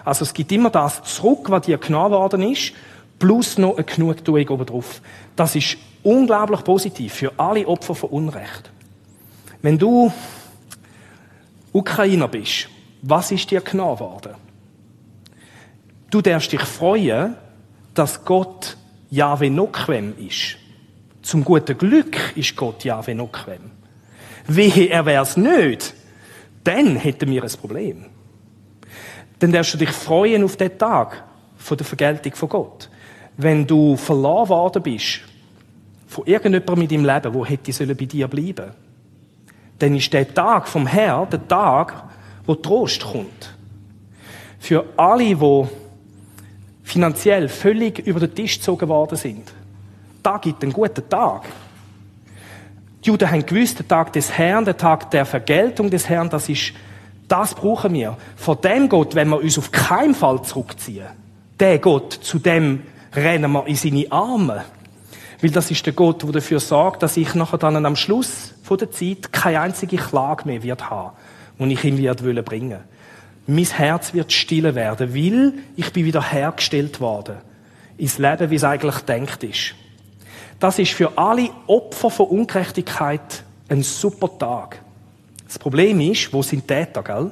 Also 0.04 0.24
es 0.24 0.32
gibt 0.32 0.52
immer 0.52 0.70
das 0.70 1.02
zurück, 1.02 1.50
was 1.50 1.66
dir 1.66 1.78
genommen 1.78 2.12
worden 2.12 2.42
ist, 2.42 2.72
plus 3.18 3.58
noch 3.58 3.76
eine 3.76 3.84
Genugtuung 3.84 4.48
oben 4.48 4.66
drauf. 4.66 5.02
Das 5.36 5.54
ist 5.54 5.76
unglaublich 6.02 6.64
positiv 6.64 7.12
für 7.12 7.32
alle 7.36 7.66
Opfer 7.66 7.94
von 7.94 8.10
Unrecht. 8.10 8.70
Wenn 9.60 9.78
du 9.78 10.12
Ukrainer 11.72 12.28
bist, 12.28 12.68
was 13.02 13.30
ist 13.30 13.50
dir 13.50 13.60
genommen 13.60 14.00
worden? 14.00 14.34
Du 16.10 16.22
darfst 16.22 16.52
dich 16.52 16.62
freuen, 16.62 17.36
dass 17.94 18.24
Gott 18.24 18.76
Jahwe 19.10 19.50
Noquem 19.50 20.14
ist. 20.18 20.56
Zum 21.22 21.44
guten 21.44 21.76
Glück 21.76 22.16
ist 22.36 22.56
Gott 22.56 22.84
Jahwe 22.84 23.14
Noquem. 23.14 23.70
Wehe, 24.46 24.88
er 24.88 25.04
wär's 25.04 25.36
nicht, 25.36 25.94
dann 26.64 26.96
hätten 26.96 27.30
wir 27.30 27.42
ein 27.42 27.50
Problem. 27.50 28.06
Dann 29.38 29.52
darfst 29.52 29.74
du 29.74 29.78
dich 29.78 29.90
freuen 29.90 30.44
auf 30.44 30.56
den 30.56 30.76
Tag 30.78 31.24
von 31.56 31.76
der 31.76 31.86
Vergeltung 31.86 32.34
von 32.34 32.48
Gott. 32.48 32.90
Wenn 33.36 33.66
du 33.66 33.96
verloren 33.96 34.48
worden 34.48 34.82
bist 34.82 35.20
von 36.06 36.26
irgendjemandem 36.26 36.78
mit 36.78 36.90
deinem 36.90 37.04
Leben, 37.04 37.34
wo 37.34 37.44
hätte 37.44 37.72
sollen 37.72 37.96
bei 37.96 38.06
dir 38.06 38.26
bleiben, 38.26 38.72
dann 39.78 39.94
ist 39.94 40.12
der 40.12 40.32
Tag 40.32 40.68
vom 40.68 40.86
Herrn 40.86 41.30
der 41.30 41.46
Tag, 41.46 42.04
wo 42.46 42.54
Trost 42.54 43.04
kommt. 43.04 43.54
Für 44.58 44.84
alle, 44.96 45.36
die 45.36 45.64
finanziell 46.82 47.48
völlig 47.48 47.98
über 48.00 48.20
den 48.20 48.34
Tisch 48.34 48.58
gezogen 48.58 48.88
worden 48.88 49.16
sind. 49.16 49.52
Da 50.22 50.38
gibt 50.38 50.62
einen 50.62 50.72
guten 50.72 51.08
Tag. 51.08 51.42
Die 53.04 53.08
Juden 53.08 53.30
haben 53.30 53.46
gewusst, 53.46 53.78
der 53.78 53.86
Tag 53.86 54.12
des 54.12 54.36
Herrn, 54.36 54.64
der 54.64 54.76
Tag 54.76 55.10
der 55.10 55.24
Vergeltung 55.24 55.90
des 55.90 56.08
Herrn, 56.08 56.28
das 56.28 56.48
ist, 56.48 56.72
das 57.28 57.54
brauchen 57.54 57.92
wir. 57.94 58.16
Von 58.36 58.60
dem 58.60 58.88
Gott, 58.88 59.14
wenn 59.14 59.28
wir 59.28 59.38
uns 59.38 59.58
auf 59.58 59.70
keinen 59.70 60.14
Fall 60.14 60.42
zurückziehen, 60.42 61.06
der 61.60 61.78
Gott, 61.78 62.12
zu 62.12 62.38
dem 62.38 62.82
rennen 63.14 63.52
wir 63.52 63.66
in 63.66 63.76
seine 63.76 64.10
Arme. 64.10 64.64
Weil 65.40 65.50
das 65.50 65.70
ist 65.70 65.86
der 65.86 65.92
Gott, 65.92 66.22
der 66.22 66.32
dafür 66.32 66.60
sorgt, 66.60 67.02
dass 67.02 67.16
ich 67.16 67.34
nachher 67.34 67.58
dann 67.58 67.84
am 67.86 67.96
Schluss 67.96 68.54
der 68.68 68.90
Zeit 68.90 69.32
keine 69.32 69.60
einzige 69.60 69.96
Klage 69.96 70.44
mehr 70.46 70.62
wird 70.62 70.90
haben, 70.90 71.16
die 71.58 71.72
ich 71.72 71.84
ihm 71.84 71.98
wird 71.98 72.44
bringen 72.44 72.80
mein 73.48 73.64
Herz 73.64 74.12
wird 74.12 74.30
stille 74.30 74.74
werden, 74.74 75.14
weil 75.14 75.54
ich 75.74 75.90
bin 75.92 76.04
wieder 76.04 76.22
hergestellt 76.22 77.00
worden. 77.00 77.38
Ins 77.96 78.18
Leben, 78.18 78.50
wie 78.50 78.56
es 78.56 78.64
eigentlich 78.64 78.98
denkt 78.98 79.42
ist. 79.42 79.74
Das 80.60 80.78
ist 80.78 80.92
für 80.92 81.16
alle 81.16 81.48
Opfer 81.66 82.10
von 82.10 82.26
Ungerechtigkeit 82.26 83.42
ein 83.70 83.82
super 83.82 84.38
Tag. 84.38 84.82
Das 85.46 85.58
Problem 85.58 85.98
ist, 86.00 86.30
wo 86.32 86.42
sind 86.42 86.68
Täter, 86.68 87.02
gell? 87.02 87.30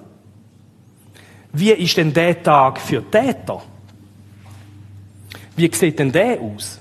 Wie 1.53 1.71
ist 1.71 1.97
denn 1.99 2.13
der 2.13 2.43
Tag 2.43 2.81
für 2.81 3.09
Täter? 3.11 3.63
Wie 5.55 5.71
sieht 5.75 5.99
denn 5.99 6.13
der 6.13 6.41
aus? 6.41 6.81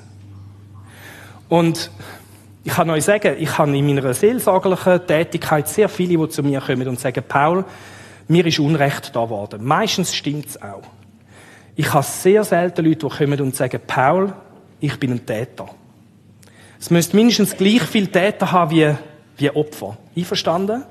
Und 1.49 1.91
ich 2.63 2.73
kann 2.73 2.89
euch 2.89 3.05
sagen, 3.05 3.36
ich 3.38 3.58
habe 3.58 3.77
in 3.77 3.86
meiner 3.86 4.13
seelsorgerlichen 4.13 5.05
Tätigkeit 5.05 5.67
sehr 5.67 5.88
viele, 5.88 6.17
die 6.17 6.29
zu 6.29 6.41
mir 6.41 6.62
kommen 6.62 6.88
und 6.88 6.99
sagen, 6.99 7.23
Paul, 7.27 7.63
mir 8.27 8.45
ist 8.45 8.60
Unrecht 8.60 9.15
da 9.15 9.23
geworden. 9.23 9.63
Meistens 9.63 10.15
stimmt 10.15 10.47
es 10.47 10.62
auch. 10.62 10.81
Ich 11.75 11.93
habe 11.93 12.03
sehr 12.03 12.43
selten 12.43 12.86
Leute, 12.86 13.08
die 13.08 13.15
kommen 13.15 13.39
und 13.41 13.55
sagen, 13.55 13.79
Paul, 13.86 14.34
ich 14.79 14.99
bin 14.99 15.12
ein 15.12 15.25
Täter. 15.25 15.67
Es 16.79 16.89
müsste 16.89 17.15
mindestens 17.15 17.55
gleich 17.55 17.84
viele 17.84 18.08
Täter 18.08 18.51
haben 18.51 18.71
wie, 18.71 18.95
wie 19.38 19.49
Opfer. 19.51 19.97
Einverstanden? 20.15 20.84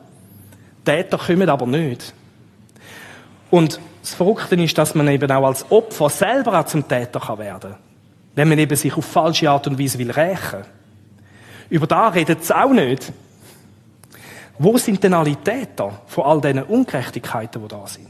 Täter 0.84 1.18
kommen 1.18 1.48
aber 1.48 1.66
nicht. 1.66 2.14
Und 3.50 3.80
das 4.00 4.14
Verrückte 4.14 4.54
ist, 4.56 4.76
dass 4.78 4.94
man 4.94 5.08
eben 5.08 5.30
auch 5.30 5.46
als 5.46 5.70
Opfer 5.70 6.08
selber 6.08 6.60
auch 6.60 6.66
zum 6.66 6.86
Täter 6.86 7.18
kann 7.18 7.38
werden 7.38 7.74
Wenn 8.34 8.48
man 8.48 8.58
eben 8.58 8.76
sich 8.76 8.96
auf 8.96 9.04
falsche 9.04 9.50
Art 9.50 9.66
und 9.66 9.78
Weise 9.78 9.98
will 9.98 10.10
rächen. 10.10 10.64
Über 11.70 11.86
da 11.86 12.08
redet 12.08 12.42
es 12.42 12.50
auch 12.50 12.72
nicht. 12.72 13.12
Wo 14.58 14.76
sind 14.78 15.02
denn 15.02 15.14
alle 15.14 15.36
Täter 15.36 16.00
von 16.06 16.24
all 16.24 16.40
diesen 16.40 16.62
Ungerechtigkeiten, 16.62 17.62
die 17.62 17.68
da 17.68 17.86
sind? 17.86 18.08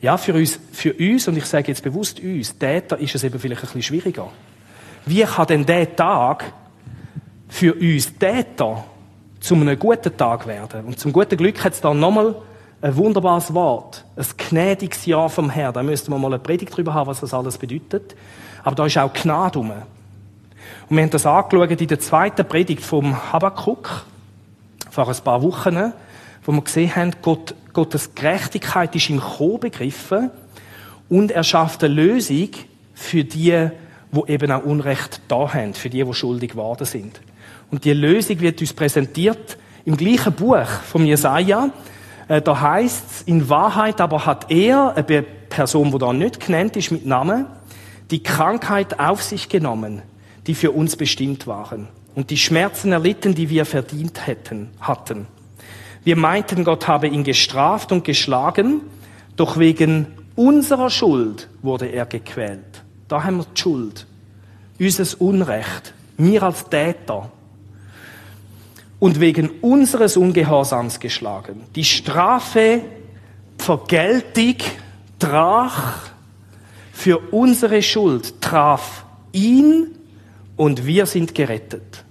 Ja, 0.00 0.16
für 0.16 0.34
uns, 0.34 0.58
für 0.72 0.92
uns, 0.94 1.26
und 1.26 1.36
ich 1.36 1.44
sage 1.44 1.68
jetzt 1.68 1.82
bewusst 1.82 2.20
uns, 2.20 2.56
Täter 2.56 2.98
ist 2.98 3.14
es 3.14 3.24
eben 3.24 3.38
vielleicht 3.38 3.62
ein 3.62 3.66
bisschen 3.66 3.82
schwieriger. 3.82 4.28
Wie 5.06 5.22
kann 5.22 5.46
denn 5.46 5.66
der 5.66 5.94
Tag 5.94 6.52
für 7.48 7.74
uns 7.74 8.16
Täter 8.16 8.84
zu 9.40 9.54
einem 9.54 9.78
guten 9.78 10.16
Tag 10.16 10.46
werden? 10.46 10.84
Und 10.84 11.00
zum 11.00 11.12
guten 11.12 11.36
Glück 11.36 11.64
hat 11.64 11.72
es 11.72 11.80
da 11.80 11.92
nochmal 11.92 12.36
ein 12.80 12.96
wunderbares 12.96 13.52
Wort. 13.54 14.04
Ein 14.16 14.26
gnädiges 14.36 15.06
Jahr 15.06 15.28
vom 15.28 15.50
Herrn. 15.50 15.74
Da 15.74 15.82
müssten 15.82 16.12
wir 16.12 16.18
mal 16.18 16.28
eine 16.28 16.38
Predigt 16.38 16.76
drüber 16.76 16.94
haben, 16.94 17.08
was 17.08 17.20
das 17.20 17.34
alles 17.34 17.58
bedeutet. 17.58 18.14
Aber 18.64 18.74
da 18.74 18.86
ist 18.86 18.98
auch 18.98 19.12
Gnade 19.12 19.58
rum. 19.58 19.70
Und 19.70 20.96
wir 20.96 21.02
haben 21.02 21.10
das 21.10 21.26
angeschaut 21.26 21.80
in 21.80 21.88
der 21.88 22.00
zweiten 22.00 22.46
Predigt 22.46 22.82
vom 22.82 23.32
Habakkuk 23.32 24.04
vor 24.90 25.08
ein 25.08 25.16
paar 25.22 25.42
Wochen, 25.42 25.92
wo 26.44 26.52
wir 26.52 26.62
gesehen 26.62 26.94
haben, 26.96 27.12
Gott, 27.22 27.54
Gottes 27.72 28.14
Gerechtigkeit 28.14 28.94
ist 28.96 29.10
im 29.10 29.20
Kommen 29.20 29.60
begriffen 29.60 30.30
und 31.08 31.30
er 31.30 31.44
schafft 31.44 31.84
eine 31.84 31.94
Lösung 31.94 32.48
für 32.94 33.22
die, 33.22 33.68
wo 34.10 34.24
eben 34.26 34.50
auch 34.50 34.64
Unrecht 34.64 35.20
da 35.28 35.52
haben, 35.52 35.74
für 35.74 35.90
die, 35.90 36.02
die 36.02 36.14
schuldig 36.14 36.52
geworden 36.52 36.86
sind. 36.86 37.20
Und 37.70 37.84
die 37.84 37.92
Lösung 37.92 38.40
wird 38.40 38.60
uns 38.60 38.72
präsentiert 38.72 39.58
im 39.84 39.96
gleichen 39.96 40.32
Buch 40.32 40.66
vom 40.90 41.04
Jesaja. 41.04 41.70
Äh, 42.28 42.40
da 42.40 42.60
heißt 42.60 43.04
es, 43.10 43.22
in 43.22 43.48
Wahrheit 43.48 44.00
aber 44.00 44.24
hat 44.26 44.50
er, 44.50 44.94
eine 44.96 45.22
Person, 45.22 45.90
die 45.90 45.98
da 45.98 46.12
nicht 46.12 46.40
genannt 46.44 46.76
ist 46.76 46.90
mit 46.90 47.06
Namen, 47.06 47.46
die 48.10 48.22
Krankheit 48.22 48.98
auf 48.98 49.22
sich 49.22 49.48
genommen, 49.48 50.02
die 50.46 50.54
für 50.54 50.70
uns 50.72 50.96
bestimmt 50.96 51.46
waren 51.46 51.88
und 52.14 52.30
die 52.30 52.36
Schmerzen 52.36 52.92
erlitten, 52.92 53.34
die 53.34 53.50
wir 53.50 53.64
verdient 53.64 54.26
hätten, 54.26 54.70
hatten. 54.80 55.26
Wir 56.04 56.16
meinten, 56.16 56.64
Gott 56.64 56.88
habe 56.88 57.06
ihn 57.06 57.22
gestraft 57.22 57.92
und 57.92 58.04
geschlagen, 58.04 58.80
doch 59.36 59.58
wegen 59.58 60.06
unserer 60.34 60.90
Schuld 60.90 61.48
wurde 61.62 61.86
er 61.86 62.06
gequält. 62.06 62.82
Da 63.08 63.24
haben 63.24 63.38
wir 63.38 63.46
die 63.54 63.60
Schuld, 63.60 64.06
unser 64.78 65.14
Unrecht, 65.14 65.94
mir 66.16 66.42
als 66.42 66.68
Täter. 66.68 67.30
Und 69.00 69.20
wegen 69.20 69.50
unseres 69.60 70.16
Ungehorsams 70.16 70.98
geschlagen. 70.98 71.60
Die 71.76 71.84
Strafe, 71.84 72.80
Vergeltung, 73.58 74.56
Drach 75.20 76.10
für 76.98 77.20
unsere 77.30 77.80
Schuld 77.80 78.40
traf 78.40 79.04
ihn 79.30 79.86
und 80.56 80.84
wir 80.84 81.06
sind 81.06 81.32
gerettet. 81.32 82.02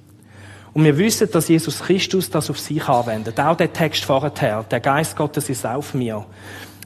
Und 0.73 0.85
wir 0.85 0.97
wissen, 0.97 1.29
dass 1.29 1.49
Jesus 1.49 1.81
Christus 1.81 2.29
das 2.29 2.49
auf 2.49 2.57
sich 2.57 2.87
anwendet. 2.87 3.37
Auch 3.37 3.57
der 3.57 3.73
Text 3.73 4.05
vorher, 4.05 4.63
der 4.63 4.79
Geist 4.79 5.17
Gottes 5.17 5.49
ist 5.49 5.65
auf 5.65 5.93
mir, 5.93 6.25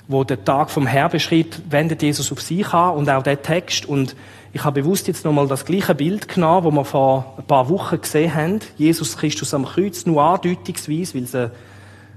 wo 0.07 0.23
der 0.23 0.43
Tag 0.43 0.71
vom 0.71 0.87
Herr 0.87 1.09
beschreibt, 1.09 1.61
wendet 1.69 2.01
Jesus 2.01 2.31
auf 2.31 2.41
sich 2.41 2.73
an 2.73 2.95
und 2.95 3.07
auch 3.07 3.21
der 3.21 3.39
Text. 3.39 3.85
Und 3.85 4.15
ich 4.51 4.63
habe 4.63 4.81
bewusst 4.81 5.07
jetzt 5.07 5.23
nochmal 5.23 5.47
das 5.47 5.63
gleiche 5.63 5.93
Bild 5.93 6.27
genommen, 6.27 6.63
wo 6.63 6.71
wir 6.71 6.85
vor 6.85 7.35
ein 7.37 7.43
paar 7.43 7.69
Wochen 7.69 8.01
gesehen 8.01 8.33
haben. 8.33 8.59
Jesus 8.79 9.15
Christus 9.15 9.53
am 9.53 9.63
Kreuz, 9.65 10.07
nur 10.07 10.23
andeutungsweise, 10.23 11.13
weil 11.13 11.23
es 11.25 11.35
ein 11.35 11.51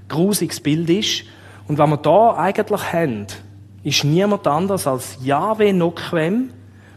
grusiges 0.09 0.59
Bild 0.61 0.89
ist. 0.89 1.25
Und 1.67 1.77
was 1.77 1.87
wir 1.87 1.97
da 1.97 2.35
eigentlich 2.37 2.91
haben, 2.91 3.27
ist 3.85 4.03
niemand 4.03 4.47
anders 4.47 4.87
als 4.87 5.19
Yahweh 5.21 5.71
Noquem 5.71 6.49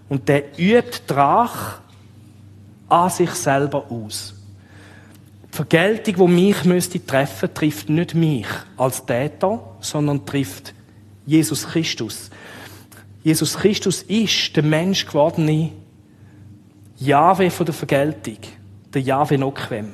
und 0.09 0.27
der 0.27 0.59
übt 0.59 1.03
Drach 1.07 1.81
an 2.89 3.11
sich 3.11 3.31
selber 3.31 3.85
aus. 3.91 4.35
Die 5.53 5.57
Vergeltung, 5.57 6.15
die 6.17 6.33
mich 6.33 6.65
müsste 6.65 7.05
treffen, 7.05 7.53
trifft 7.53 7.91
nicht 7.91 8.15
mich 8.15 8.47
als 8.79 9.05
Täter, 9.05 9.61
sondern 9.81 10.25
trifft 10.25 10.73
Jesus 11.27 11.67
Christus. 11.67 12.31
Jesus 13.23 13.59
Christus 13.59 14.03
ist 14.03 14.57
der 14.57 14.63
Mensch 14.63 15.05
gewordene 15.05 15.73
Jahwe 16.97 17.51
von 17.51 17.67
der 17.67 17.75
Vergeltung, 17.75 18.39
der 18.95 19.03
Jahwe 19.03 19.37
Noquem. 19.37 19.93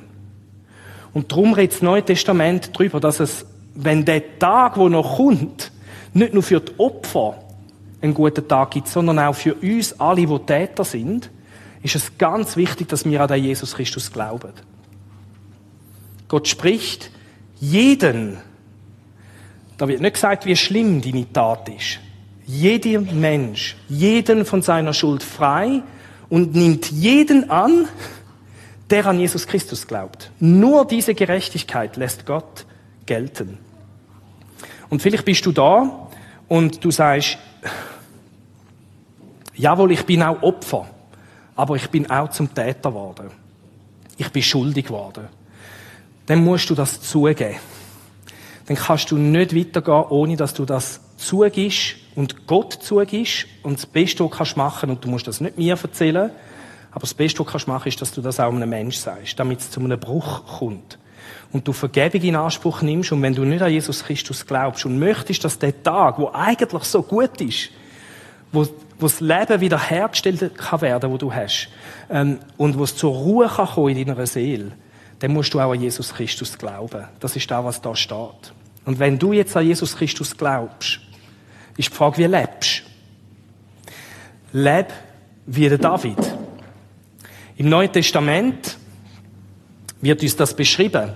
Und 1.12 1.32
darum 1.32 1.54
redet 1.54 1.72
das 1.72 1.82
Neue 1.82 2.04
Testament 2.04 2.70
darüber, 2.72 3.00
dass 3.00 3.18
es, 3.18 3.44
wenn 3.74 4.04
der 4.04 4.38
Tag, 4.38 4.76
wo 4.76 4.88
noch 4.88 5.16
kommt, 5.16 5.72
nicht 6.14 6.32
nur 6.32 6.42
für 6.42 6.60
die 6.60 6.72
Opfer 6.78 7.36
einen 8.00 8.14
guten 8.14 8.46
Tag 8.46 8.72
gibt, 8.72 8.88
sondern 8.88 9.18
auch 9.18 9.34
für 9.34 9.54
uns 9.54 9.98
alle, 9.98 10.26
die 10.26 10.38
Täter 10.46 10.84
sind, 10.84 11.30
ist 11.82 11.96
es 11.96 12.16
ganz 12.16 12.56
wichtig, 12.56 12.88
dass 12.88 13.04
wir 13.04 13.20
an 13.20 13.28
den 13.28 13.44
Jesus 13.44 13.74
Christus 13.74 14.10
glauben. 14.10 14.52
Gott 16.28 16.48
spricht 16.48 17.10
jeden, 17.60 18.38
da 19.76 19.88
wird 19.88 20.00
nicht 20.00 20.14
gesagt, 20.14 20.46
wie 20.46 20.56
schlimm 20.56 21.00
deine 21.02 21.30
Tat 21.32 21.68
ist. 21.68 22.00
Jeder 22.46 23.00
Mensch, 23.00 23.76
jeden 23.88 24.44
von 24.44 24.62
seiner 24.62 24.92
Schuld 24.92 25.22
frei 25.22 25.82
und 26.28 26.54
nimmt 26.54 26.90
jeden 26.90 27.50
an, 27.50 27.88
der 28.90 29.06
an 29.06 29.18
Jesus 29.18 29.46
Christus 29.46 29.86
glaubt. 29.86 30.30
Nur 30.40 30.86
diese 30.86 31.14
Gerechtigkeit 31.14 31.96
lässt 31.96 32.26
Gott 32.26 32.66
gelten. 33.06 33.58
Und 34.90 35.02
vielleicht 35.02 35.24
bist 35.24 35.44
du 35.46 35.52
da 35.52 36.03
und 36.48 36.84
du 36.84 36.90
sagst, 36.90 37.38
jawohl, 39.54 39.92
ich 39.92 40.04
bin 40.04 40.22
auch 40.22 40.42
Opfer, 40.42 40.86
aber 41.56 41.76
ich 41.76 41.88
bin 41.88 42.10
auch 42.10 42.30
zum 42.30 42.52
Täter 42.54 42.90
geworden. 42.90 43.30
ich 44.16 44.28
bin 44.30 44.42
schuldig 44.42 44.86
geworden, 44.86 45.28
dann 46.26 46.44
musst 46.44 46.70
du 46.70 46.74
das 46.74 47.00
zugeben. 47.02 47.58
Dann 48.66 48.76
kannst 48.76 49.10
du 49.10 49.18
nicht 49.18 49.54
weitergehen, 49.54 50.04
ohne 50.08 50.36
dass 50.36 50.54
du 50.54 50.64
das 50.64 51.00
zugibst 51.16 51.96
und 52.14 52.46
Gott 52.46 52.72
zugibst 52.72 53.46
und 53.62 53.78
das 53.78 53.86
Beste, 53.86 54.24
was 54.24 54.30
du 54.30 54.36
kannst 54.36 54.56
machen, 54.56 54.90
und 54.90 55.04
du 55.04 55.08
musst 55.08 55.26
das 55.26 55.40
nicht 55.40 55.58
mir 55.58 55.76
erzählen, 55.80 56.30
aber 56.90 57.00
das 57.00 57.14
Beste, 57.14 57.40
was 57.40 57.46
du 57.46 57.50
kannst 57.50 57.68
machen, 57.68 57.88
ist, 57.88 58.00
dass 58.00 58.12
du 58.12 58.22
das 58.22 58.40
auch 58.40 58.52
einem 58.52 58.70
Mensch 58.70 58.96
sagst, 58.96 59.38
damit 59.38 59.60
es 59.60 59.70
zu 59.70 59.80
einem 59.80 59.98
Bruch 59.98 60.58
kommt. 60.58 60.98
Und 61.52 61.66
du 61.66 61.72
Vergebung 61.72 62.22
in 62.22 62.36
Anspruch 62.36 62.82
nimmst 62.82 63.12
und 63.12 63.22
wenn 63.22 63.34
du 63.34 63.44
nicht 63.44 63.62
an 63.62 63.70
Jesus 63.70 64.04
Christus 64.04 64.44
glaubst 64.46 64.84
und 64.86 64.98
möchtest, 64.98 65.44
dass 65.44 65.58
der 65.58 65.82
Tag, 65.82 66.18
wo 66.18 66.30
eigentlich 66.32 66.84
so 66.84 67.02
gut 67.02 67.40
ist, 67.40 67.70
wo, 68.52 68.66
wo 68.98 69.06
das 69.06 69.20
Leben 69.20 69.60
wieder 69.60 69.78
hergestellt 69.78 70.56
kann 70.56 70.80
werden, 70.80 71.10
wo 71.10 71.16
du 71.16 71.32
hast, 71.32 71.68
ähm, 72.10 72.38
und 72.56 72.78
wo 72.78 72.84
es 72.84 72.96
zur 72.96 73.12
Ruhe 73.12 73.48
kann 73.48 73.66
kommen 73.66 73.96
in 73.96 74.06
deiner 74.06 74.26
Seele, 74.26 74.72
dann 75.18 75.32
musst 75.32 75.54
du 75.54 75.60
auch 75.60 75.72
an 75.72 75.80
Jesus 75.80 76.12
Christus 76.12 76.58
glauben. 76.58 77.04
Das 77.20 77.36
ist 77.36 77.50
das, 77.50 77.64
was 77.64 77.80
da 77.80 77.94
steht. 77.94 78.52
Und 78.84 78.98
wenn 78.98 79.18
du 79.18 79.32
jetzt 79.32 79.56
an 79.56 79.66
Jesus 79.66 79.96
Christus 79.96 80.36
glaubst, 80.36 81.00
ist 81.76 81.90
die 81.90 81.94
Frage, 81.94 82.18
wie 82.18 82.24
lebst? 82.24 82.82
Leb 84.52 84.92
wie 85.46 85.68
der 85.68 85.78
David. 85.78 86.18
Im 87.56 87.68
Neuen 87.68 87.92
Testament 87.92 88.76
wird 90.00 90.22
uns 90.22 90.36
das 90.36 90.54
beschrieben. 90.54 91.12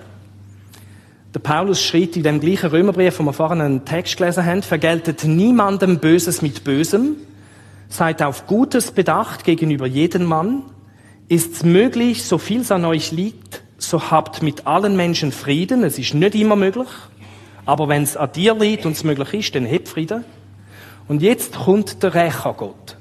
Der 1.38 1.54
Paulus 1.54 1.80
schreibt 1.80 2.16
in 2.16 2.24
dem 2.24 2.40
gleichen 2.40 2.68
Römerbrief, 2.68 3.20
wo 3.20 3.22
wir 3.22 3.32
vorhin 3.32 3.60
einen 3.60 3.84
Text 3.84 4.16
gelesen 4.16 4.44
haben, 4.44 4.60
vergeltet 4.60 5.22
niemandem 5.22 6.00
Böses 6.00 6.42
mit 6.42 6.64
Bösem, 6.64 7.14
seid 7.88 8.22
auf 8.22 8.48
Gutes 8.48 8.90
bedacht 8.90 9.44
gegenüber 9.44 9.86
jedem 9.86 10.24
Mann, 10.24 10.64
ist's 11.28 11.62
möglich, 11.62 12.24
so 12.24 12.38
viel 12.38 12.62
es 12.62 12.72
an 12.72 12.84
euch 12.84 13.12
liegt, 13.12 13.62
so 13.76 14.10
habt 14.10 14.42
mit 14.42 14.66
allen 14.66 14.96
Menschen 14.96 15.30
Frieden, 15.30 15.84
es 15.84 15.96
ist 15.96 16.12
nicht 16.12 16.34
immer 16.34 16.56
möglich, 16.56 16.88
aber 17.66 17.86
wenn 17.86 18.02
es 18.02 18.16
an 18.16 18.32
dir 18.32 18.56
liegt 18.56 18.84
und 18.84 18.96
es 18.96 19.04
möglich 19.04 19.32
ist, 19.34 19.54
dann 19.54 19.64
hebt 19.64 19.88
Frieden. 19.88 20.24
Und 21.06 21.22
jetzt 21.22 21.54
kommt 21.54 22.02
der 22.02 22.14
Rächer 22.14 22.52
Gott. 22.54 22.97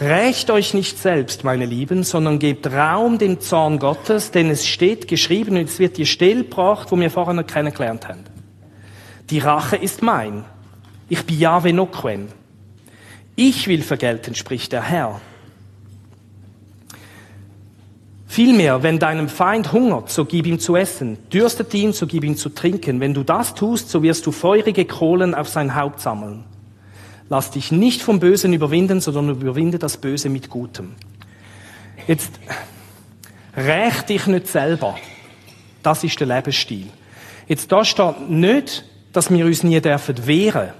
Rächt 0.00 0.50
euch 0.50 0.72
nicht 0.72 0.98
selbst, 0.98 1.44
meine 1.44 1.66
Lieben, 1.66 2.04
sondern 2.04 2.38
gebt 2.38 2.66
Raum 2.66 3.18
dem 3.18 3.38
Zorn 3.38 3.78
Gottes, 3.78 4.30
denn 4.30 4.48
es 4.48 4.66
steht 4.66 5.08
geschrieben 5.08 5.58
und 5.58 5.68
es 5.68 5.78
wird 5.78 5.98
die 5.98 6.06
Stelle 6.06 6.44
gebracht, 6.44 6.90
wo 6.90 6.98
wir 6.98 7.10
vorher 7.10 7.34
noch 7.34 7.46
kennengelernt 7.46 8.08
haben. 8.08 8.24
Die 9.28 9.40
Rache 9.40 9.76
ist 9.76 10.00
mein. 10.00 10.44
Ich 11.10 11.26
bin 11.26 11.38
Yahweh 11.38 11.74
Noquem. 11.74 12.28
Ich 13.36 13.68
will 13.68 13.82
vergelten, 13.82 14.34
spricht 14.34 14.72
der 14.72 14.82
Herr. 14.82 15.20
Vielmehr, 18.26 18.82
wenn 18.82 18.98
deinem 18.98 19.28
Feind 19.28 19.72
hungert, 19.72 20.08
so 20.08 20.24
gib 20.24 20.46
ihm 20.46 20.60
zu 20.60 20.76
essen. 20.76 21.18
Dürstet 21.30 21.74
ihn, 21.74 21.92
so 21.92 22.06
gib 22.06 22.24
ihm 22.24 22.36
zu 22.36 22.48
trinken. 22.48 23.00
Wenn 23.00 23.12
du 23.12 23.22
das 23.22 23.54
tust, 23.54 23.90
so 23.90 24.02
wirst 24.02 24.24
du 24.24 24.32
feurige 24.32 24.86
Kohlen 24.86 25.34
auf 25.34 25.48
sein 25.48 25.74
Haupt 25.74 26.00
sammeln. 26.00 26.44
Lass 27.30 27.52
dich 27.52 27.70
nicht 27.70 28.02
vom 28.02 28.18
Bösen 28.18 28.52
überwinden, 28.52 29.00
sondern 29.00 29.40
überwinde 29.40 29.78
das 29.78 29.96
Böse 29.96 30.28
mit 30.28 30.50
Gutem. 30.50 30.96
Jetzt, 32.08 32.32
räch 33.56 34.02
dich 34.02 34.26
nicht 34.26 34.48
selber. 34.48 34.96
Das 35.80 36.02
ist 36.02 36.18
der 36.18 36.26
Lebensstil. 36.26 36.88
Jetzt, 37.46 37.70
da 37.70 37.84
steht 37.84 38.28
nicht, 38.28 38.84
dass 39.12 39.30
wir 39.30 39.46
uns 39.46 39.62
nie 39.62 39.80
dürfen 39.80 40.26
wehren. 40.26 40.70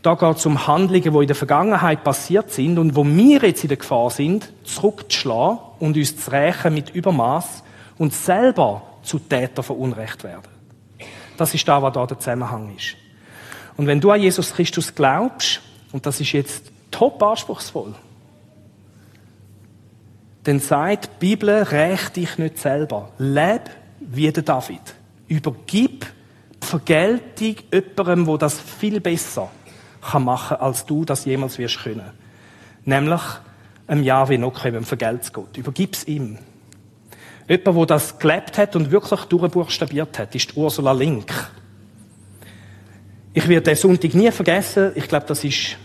Da 0.00 0.14
geht 0.14 0.36
es 0.36 0.46
um 0.46 0.68
Handlungen, 0.68 1.12
die 1.12 1.18
in 1.22 1.26
der 1.26 1.34
Vergangenheit 1.34 2.04
passiert 2.04 2.52
sind 2.52 2.78
und 2.78 2.94
wo 2.94 3.04
wir 3.04 3.42
jetzt 3.42 3.64
in 3.64 3.68
der 3.68 3.78
Gefahr 3.78 4.10
sind, 4.10 4.52
zurückzuschlagen 4.62 5.58
und 5.80 5.96
uns 5.96 6.16
zu 6.16 6.30
rächen 6.30 6.72
mit 6.72 6.90
Übermaß 6.94 7.64
und 7.98 8.14
selber 8.14 8.82
zu 9.02 9.18
Täter 9.18 9.64
von 9.64 9.76
Unrecht 9.76 10.22
werden. 10.22 10.52
Das 11.36 11.52
ist 11.52 11.66
da, 11.66 11.82
was 11.82 11.92
da 11.94 12.06
der 12.06 12.20
Zusammenhang 12.20 12.72
ist. 12.76 12.94
Und 13.78 13.86
wenn 13.86 14.00
du 14.00 14.10
an 14.10 14.20
Jesus 14.20 14.52
Christus 14.52 14.94
glaubst, 14.94 15.60
und 15.92 16.04
das 16.04 16.20
ist 16.20 16.32
jetzt 16.32 16.64
top 16.90 17.22
anspruchsvoll, 17.22 17.94
dann 20.42 20.58
sagt 20.60 21.06
die 21.06 21.26
Bibel, 21.26 21.62
räch 21.62 22.08
dich 22.10 22.38
nicht 22.38 22.58
selber. 22.58 23.10
Leb 23.18 23.70
wie 24.00 24.30
der 24.32 24.42
David. 24.42 24.80
Übergib 25.28 26.06
die 26.60 26.66
Vergeltung 26.66 27.56
jemandem, 27.72 28.26
wo 28.26 28.36
das 28.36 28.60
viel 28.60 29.00
besser 29.00 29.48
kann 30.00 30.24
machen 30.24 30.56
als 30.56 30.84
du 30.84 31.04
das 31.04 31.24
jemals 31.24 31.58
wirst 31.58 31.78
können. 31.78 32.10
Nämlich 32.84 33.20
einem 33.86 34.02
Jahwe 34.02 34.38
noch 34.38 34.54
kommen, 34.54 34.84
vergelt's 34.84 35.32
Gott. 35.32 35.56
Übergib's 35.56 36.04
ihm. 36.04 36.38
Jemand, 37.48 37.76
der 37.78 37.86
das 37.86 38.18
gelebt 38.18 38.58
hat 38.58 38.74
und 38.74 38.90
wirklich 38.90 39.20
durchbuchstabiert 39.20 40.18
hat, 40.18 40.34
ist 40.34 40.56
Ursula 40.56 40.92
Link. 40.92 41.32
Ich 43.38 43.46
werde 43.46 43.62
den 43.62 43.76
Sonntag 43.76 44.14
nie 44.14 44.32
vergessen. 44.32 44.90
Ich 44.96 45.06
glaube, 45.06 45.26
das 45.28 45.44
ist 45.44 45.76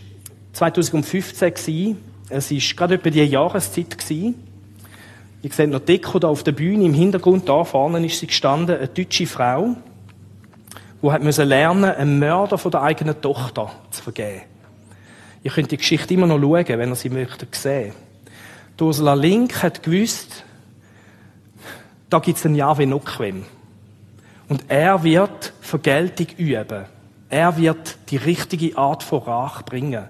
2015 0.53 1.53
gewesen. 1.53 1.97
Es 2.27 2.49
ist 2.49 2.75
gerade 2.75 2.95
etwa 2.95 3.11
die 3.11 3.23
Jahreszeit 3.23 3.95
gewesen. 3.95 4.33
Ich 5.43 5.53
sehe 5.53 5.67
noch 5.67 5.81
Deko 5.81 6.17
da 6.17 6.29
auf 6.29 6.41
der 6.41 6.53
Bühne. 6.53 6.83
Im 6.85 6.95
Hintergrund 6.95 7.47
da 7.47 7.63
vorne 7.63 8.03
ist 8.03 8.19
sie 8.19 8.25
gestanden, 8.25 8.75
eine 8.75 8.87
deutsche 8.87 9.27
Frau, 9.27 9.75
die 11.03 11.11
hat 11.11 11.21
müssen 11.21 11.47
lernen, 11.47 11.91
einen 11.91 12.17
Mörder 12.17 12.57
von 12.57 12.71
der 12.71 12.81
eigenen 12.81 13.21
Tochter 13.21 13.71
zu 13.91 14.01
vergeben. 14.01 14.41
Ihr 15.43 15.51
könnt 15.51 15.69
die 15.69 15.77
Geschichte 15.77 16.15
immer 16.15 16.25
noch 16.25 16.39
schauen, 16.39 16.79
wenn 16.79 16.89
ihr 16.89 16.95
sie 16.95 17.09
möchtet 17.09 17.53
sehen. 17.53 17.93
Ursula 18.81 19.13
Link 19.13 19.61
hat 19.61 19.83
gewusst, 19.83 20.43
da 22.09 22.17
gibt 22.17 22.39
es 22.39 22.45
einen 22.47 22.55
Yahweh 22.55 22.87
Noquem. 22.87 23.45
Und 24.49 24.63
er 24.69 25.03
wird 25.03 25.53
Vergeltung 25.61 26.29
üben. 26.35 26.85
Er 27.33 27.57
wird 27.57 27.97
die 28.11 28.17
richtige 28.17 28.77
Art 28.77 29.01
von 29.01 29.23
Rache 29.23 29.63
bringen. 29.63 30.07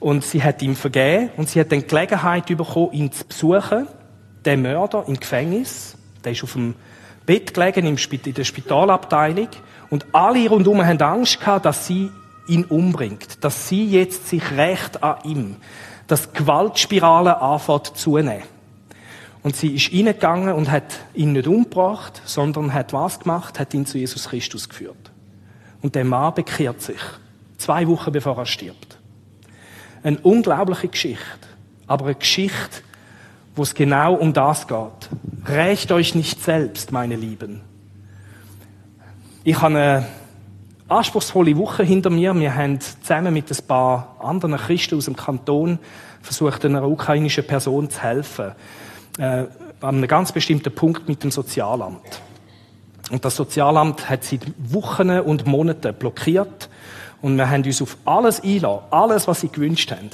Und 0.00 0.24
sie 0.24 0.42
hat 0.42 0.60
ihm 0.60 0.74
vergeben 0.74 1.30
und 1.36 1.48
sie 1.48 1.60
hat 1.60 1.70
dann 1.70 1.86
Gelegenheit 1.86 2.46
bekommen, 2.46 2.90
ihn 2.90 3.12
zu 3.12 3.24
besuchen. 3.24 3.86
Der 4.44 4.56
Mörder 4.56 5.04
im 5.06 5.20
Gefängnis, 5.20 5.96
der 6.24 6.32
ist 6.32 6.42
auf 6.42 6.54
dem 6.54 6.74
Bett 7.26 7.54
gelegen 7.54 7.86
in 7.86 8.34
der 8.34 8.42
Spitalabteilung 8.44 9.50
und 9.88 10.04
alle 10.10 10.48
rundum 10.48 10.84
haben 10.84 11.00
Angst 11.00 11.38
gehabt, 11.38 11.64
dass 11.64 11.86
sie 11.86 12.10
ihn 12.48 12.64
umbringt, 12.64 13.44
dass 13.44 13.68
sie 13.68 13.86
jetzt 13.86 14.28
sich 14.28 14.50
recht 14.50 15.04
an 15.04 15.18
ihm, 15.22 15.56
dass 16.08 16.32
die 16.32 16.38
Gewaltspirale 16.38 17.40
anfängt 17.40 17.96
zunehmen. 17.96 18.42
Und 19.44 19.54
sie 19.54 19.76
ist 19.76 19.92
reingegangen 19.92 20.54
und 20.54 20.72
hat 20.72 20.98
ihn 21.14 21.34
nicht 21.34 21.46
umgebracht, 21.46 22.20
sondern 22.24 22.74
hat 22.74 22.92
was 22.92 23.20
gemacht? 23.20 23.60
Hat 23.60 23.74
ihn 23.74 23.86
zu 23.86 23.96
Jesus 23.96 24.28
Christus 24.30 24.68
geführt. 24.68 25.05
Und 25.86 25.94
der 25.94 26.04
Mann 26.04 26.34
bekehrt 26.34 26.82
sich. 26.82 26.98
Zwei 27.58 27.86
Wochen 27.86 28.10
bevor 28.10 28.36
er 28.38 28.46
stirbt. 28.46 28.98
Eine 30.02 30.18
unglaubliche 30.18 30.88
Geschichte. 30.88 31.46
Aber 31.86 32.06
eine 32.06 32.16
Geschichte, 32.16 32.82
wo 33.54 33.62
es 33.62 33.72
genau 33.72 34.14
um 34.14 34.32
das 34.32 34.66
geht. 34.66 35.08
Rächt 35.46 35.92
euch 35.92 36.16
nicht 36.16 36.42
selbst, 36.42 36.90
meine 36.90 37.14
Lieben. 37.14 37.60
Ich 39.44 39.54
habe 39.62 39.66
eine 39.66 40.06
anspruchsvolle 40.88 41.56
Woche 41.56 41.84
hinter 41.84 42.10
mir. 42.10 42.34
Wir 42.34 42.52
haben 42.52 42.80
zusammen 42.80 43.32
mit 43.32 43.48
ein 43.48 43.66
paar 43.68 44.16
anderen 44.18 44.56
Christen 44.56 44.96
aus 44.96 45.04
dem 45.04 45.14
Kanton 45.14 45.78
versucht, 46.20 46.64
einer 46.64 46.82
ukrainischen 46.82 47.46
Person 47.46 47.88
zu 47.90 48.02
helfen. 48.02 48.50
Äh, 49.18 49.22
an 49.22 49.98
einem 49.98 50.08
ganz 50.08 50.32
bestimmten 50.32 50.74
Punkt 50.74 51.06
mit 51.08 51.22
dem 51.22 51.30
Sozialamt. 51.30 52.22
Und 53.10 53.24
das 53.24 53.36
Sozialamt 53.36 54.10
hat 54.10 54.24
seit 54.24 54.40
Wochen 54.58 55.10
und 55.10 55.46
Monaten 55.46 55.94
blockiert. 55.94 56.68
Und 57.22 57.36
wir 57.36 57.48
haben 57.48 57.64
uns 57.64 57.80
auf 57.80 57.96
alles 58.04 58.40
einlassen, 58.40 58.84
alles, 58.90 59.28
was 59.28 59.40
sie 59.40 59.48
gewünscht 59.48 59.90
haben. 59.90 60.10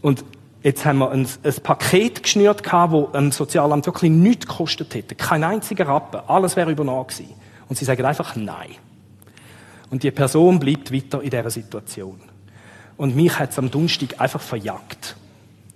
Und 0.00 0.24
jetzt 0.62 0.84
haben 0.84 0.98
wir 0.98 1.10
ein, 1.10 1.28
ein 1.42 1.54
Paket 1.62 2.22
geschnürt, 2.22 2.62
das 2.64 3.14
ein 3.14 3.32
Sozialamt 3.32 3.86
wirklich 3.86 4.10
nichts 4.10 4.46
gekostet 4.46 4.94
hätte. 4.94 5.14
Kein 5.14 5.44
einziger 5.44 5.86
Rappen. 5.86 6.20
Alles 6.26 6.56
wäre 6.56 6.70
übernommen 6.70 7.06
gewesen. 7.06 7.34
Und 7.68 7.76
sie 7.76 7.84
sagen 7.84 8.04
einfach 8.04 8.34
Nein. 8.36 8.70
Und 9.90 10.02
die 10.02 10.10
Person 10.10 10.58
bleibt 10.58 10.92
weiter 10.92 11.22
in 11.22 11.30
dieser 11.30 11.50
Situation. 11.50 12.20
Und 12.96 13.16
mich 13.16 13.38
hat 13.38 13.50
es 13.50 13.58
am 13.58 13.70
Donnerstag 13.70 14.20
einfach 14.20 14.40
verjagt. 14.40 15.16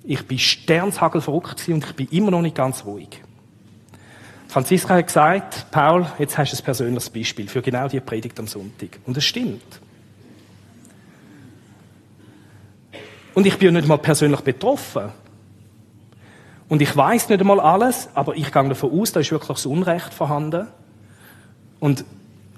Ich 0.04 0.26
bin 0.26 0.38
sternshagel 0.38 1.20
verrückt 1.20 1.66
und 1.68 1.84
ich 1.84 1.94
bin 1.94 2.08
immer 2.08 2.30
noch 2.30 2.42
nicht 2.42 2.56
ganz 2.56 2.84
ruhig. 2.84 3.22
Franziska 4.52 4.96
hat 4.96 5.06
gesagt, 5.06 5.66
Paul, 5.70 6.04
jetzt 6.18 6.36
hast 6.36 6.52
du 6.52 6.58
ein 6.58 6.62
persönliches 6.62 7.08
Beispiel 7.08 7.48
für 7.48 7.62
genau 7.62 7.88
die 7.88 8.00
Predigt 8.00 8.38
am 8.38 8.46
Sonntag. 8.46 8.98
Und 9.06 9.16
es 9.16 9.24
stimmt. 9.24 9.80
Und 13.32 13.46
ich 13.46 13.58
bin 13.58 13.72
nicht 13.72 13.88
mal 13.88 13.96
persönlich 13.96 14.42
betroffen. 14.42 15.04
Und 16.68 16.82
ich 16.82 16.94
weiß 16.94 17.30
nicht 17.30 17.40
einmal 17.40 17.60
alles, 17.60 18.10
aber 18.12 18.36
ich 18.36 18.52
gehe 18.52 18.68
davon 18.68 19.00
aus, 19.00 19.12
da 19.12 19.20
ist 19.20 19.30
wirklich 19.30 19.48
das 19.48 19.64
Unrecht 19.64 20.12
vorhanden. 20.12 20.66
Und 21.80 22.04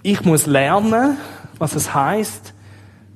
ich 0.02 0.20
muss 0.24 0.46
lernen, 0.46 1.16
was 1.58 1.76
es 1.76 1.94
heißt, 1.94 2.54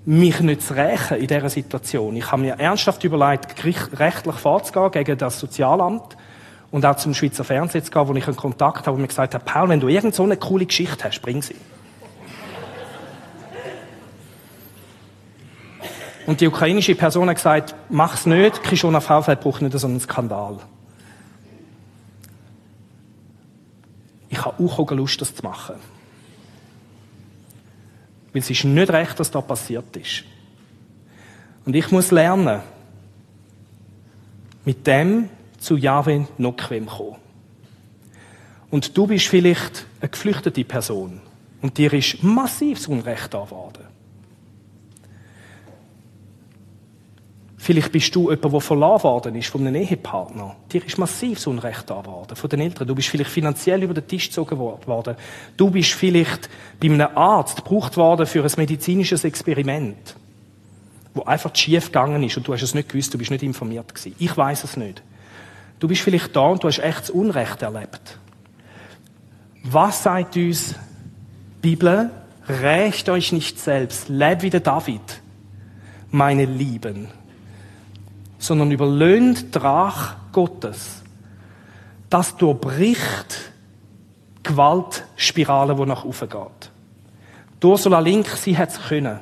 mich 0.04 0.38
nicht 0.38 0.62
zu 0.62 0.74
rächen 0.74 1.16
in 1.16 1.26
dieser 1.26 1.50
Situation. 1.50 2.14
Ich 2.14 2.30
habe 2.30 2.42
mir 2.42 2.60
ernsthaft 2.60 3.02
überlegt, 3.02 3.56
rechtlich 3.98 4.36
vorzugehen 4.36 4.92
gegen 4.92 5.18
das 5.18 5.40
Sozialamt 5.40 6.16
und 6.70 6.84
auch 6.84 6.96
zum 6.96 7.14
Schweizer 7.14 7.44
Fernsehen 7.44 7.84
zu 7.84 7.90
gehen, 7.90 8.08
wo 8.08 8.14
ich 8.14 8.26
einen 8.26 8.36
Kontakt 8.36 8.86
habe, 8.86 8.96
wo 8.96 9.00
mir 9.00 9.08
gesagt 9.08 9.34
hat, 9.34 9.44
Paul, 9.44 9.68
wenn 9.68 9.80
du 9.80 9.88
irgend 9.88 10.14
so 10.14 10.22
eine 10.22 10.36
coole 10.36 10.66
Geschichte 10.66 11.04
hast, 11.04 11.20
bring 11.20 11.42
sie. 11.42 11.56
Und 16.26 16.42
die 16.42 16.46
ukrainische 16.46 16.94
Person 16.94 17.30
hat 17.30 17.36
gesagt, 17.36 17.74
mach's 17.88 18.26
nicht, 18.26 18.62
Kishona 18.62 19.00
Fraufeld 19.00 19.40
braucht 19.40 19.62
nicht 19.62 19.78
so 19.78 19.86
einen 19.86 19.98
Skandal. 19.98 20.58
Ich 24.28 24.44
habe 24.44 24.62
auch 24.62 24.90
Lust, 24.90 25.22
das 25.22 25.34
zu 25.34 25.42
machen. 25.42 25.76
Weil 28.32 28.42
es 28.42 28.50
ist 28.50 28.64
nicht 28.64 28.90
recht, 28.90 29.18
was 29.18 29.30
da 29.30 29.40
passiert 29.40 29.96
ist. 29.96 30.24
Und 31.64 31.74
ich 31.74 31.90
muss 31.90 32.10
lernen, 32.10 32.60
mit 34.66 34.86
dem 34.86 35.30
zu 35.58 35.76
Yahweh 35.76 36.24
Noquem 36.38 36.86
kommen. 36.86 37.16
Und 38.70 38.96
du 38.96 39.06
bist 39.06 39.26
vielleicht 39.26 39.86
eine 40.00 40.10
geflüchtete 40.10 40.64
Person. 40.64 41.20
Und 41.62 41.78
dir 41.78 41.92
ist 41.92 42.22
massives 42.22 42.86
Unrecht 42.86 43.34
da. 43.34 43.46
Vielleicht 47.56 47.92
bist 47.92 48.14
du 48.14 48.30
jemand, 48.30 48.44
der 48.44 48.60
verlassen 48.60 49.04
worden 49.04 49.34
ist 49.34 49.48
von 49.48 49.66
einem 49.66 49.74
Ehepartner. 49.74 50.56
Dir 50.72 50.86
ist 50.86 50.96
massives 50.96 51.46
Unrecht 51.46 51.90
da 51.90 52.02
von 52.02 52.50
den 52.50 52.60
Eltern. 52.60 52.86
Du 52.86 52.94
bist 52.94 53.08
vielleicht 53.08 53.30
finanziell 53.30 53.82
über 53.82 53.94
den 53.94 54.06
Tisch 54.06 54.28
gezogen 54.28 54.58
worden. 54.58 55.16
Du 55.56 55.70
bist 55.70 55.92
vielleicht 55.92 56.48
bei 56.80 56.88
einem 56.88 57.08
Arzt 57.14 57.56
gebraucht 57.56 57.96
worden 57.96 58.26
für 58.26 58.44
ein 58.44 58.52
medizinisches 58.56 59.24
Experiment, 59.24 60.16
wo 61.14 61.24
einfach 61.24 61.54
schief 61.54 61.86
gegangen 61.86 62.22
ist 62.22 62.36
und 62.36 62.46
du 62.46 62.54
hast 62.54 62.62
es 62.62 62.74
nicht 62.74 62.88
gewusst, 62.88 63.12
du 63.12 63.18
bist 63.18 63.30
nicht 63.30 63.42
informiert 63.42 63.94
gewesen. 63.94 64.14
Ich 64.18 64.34
weiß 64.36 64.64
es 64.64 64.76
nicht. 64.76 65.02
Du 65.78 65.88
bist 65.88 66.02
vielleicht 66.02 66.34
da 66.34 66.40
und 66.40 66.62
du 66.62 66.68
hast 66.68 66.80
echtes 66.80 67.10
Unrecht 67.10 67.62
erlebt. 67.62 68.18
Was 69.64 70.02
sagt 70.02 70.36
uns 70.36 70.74
die 71.62 71.76
Bibel? 71.76 72.10
Rächt 72.48 73.08
euch 73.08 73.32
nicht 73.32 73.58
selbst, 73.58 74.08
lebt 74.08 74.42
wie 74.42 74.50
der 74.50 74.60
David, 74.60 75.20
meine 76.10 76.46
Lieben, 76.46 77.08
sondern 78.38 78.70
überlöhnt 78.70 79.54
Drach 79.54 80.16
Gottes. 80.32 81.02
Das 82.08 82.36
durchbricht 82.36 83.52
Gewaltspirale, 84.42 85.74
die 85.74 85.84
nach 85.84 86.04
oben 86.04 86.28
geht. 86.28 86.70
Ursula 87.62 87.98
Link, 87.98 88.28
sie 88.28 88.56
hat 88.56 88.70
es 88.70 88.80
können. 88.80 89.18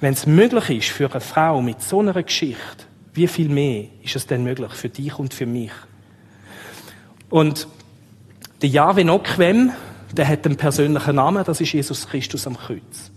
Wenn 0.00 0.12
es 0.12 0.26
möglich 0.26 0.70
ist 0.70 0.90
für 0.90 1.10
eine 1.10 1.20
Frau 1.20 1.62
mit 1.62 1.80
so 1.80 2.00
einer 2.00 2.22
Geschichte, 2.22 2.84
wie 3.18 3.26
viel 3.26 3.48
mehr 3.48 3.84
ist 4.02 4.16
es 4.16 4.26
denn 4.26 4.42
möglich 4.42 4.72
für 4.72 4.88
dich 4.88 5.18
und 5.18 5.34
für 5.34 5.44
mich? 5.44 5.72
Und 7.28 7.68
der 8.62 8.70
Yahweh 8.70 9.04
Noquem, 9.04 9.72
der 10.12 10.26
hat 10.26 10.46
einen 10.46 10.56
persönlichen 10.56 11.16
Namen, 11.16 11.44
das 11.44 11.60
ist 11.60 11.72
Jesus 11.72 12.08
Christus 12.08 12.46
am 12.46 12.56
Kreuz. 12.56 13.10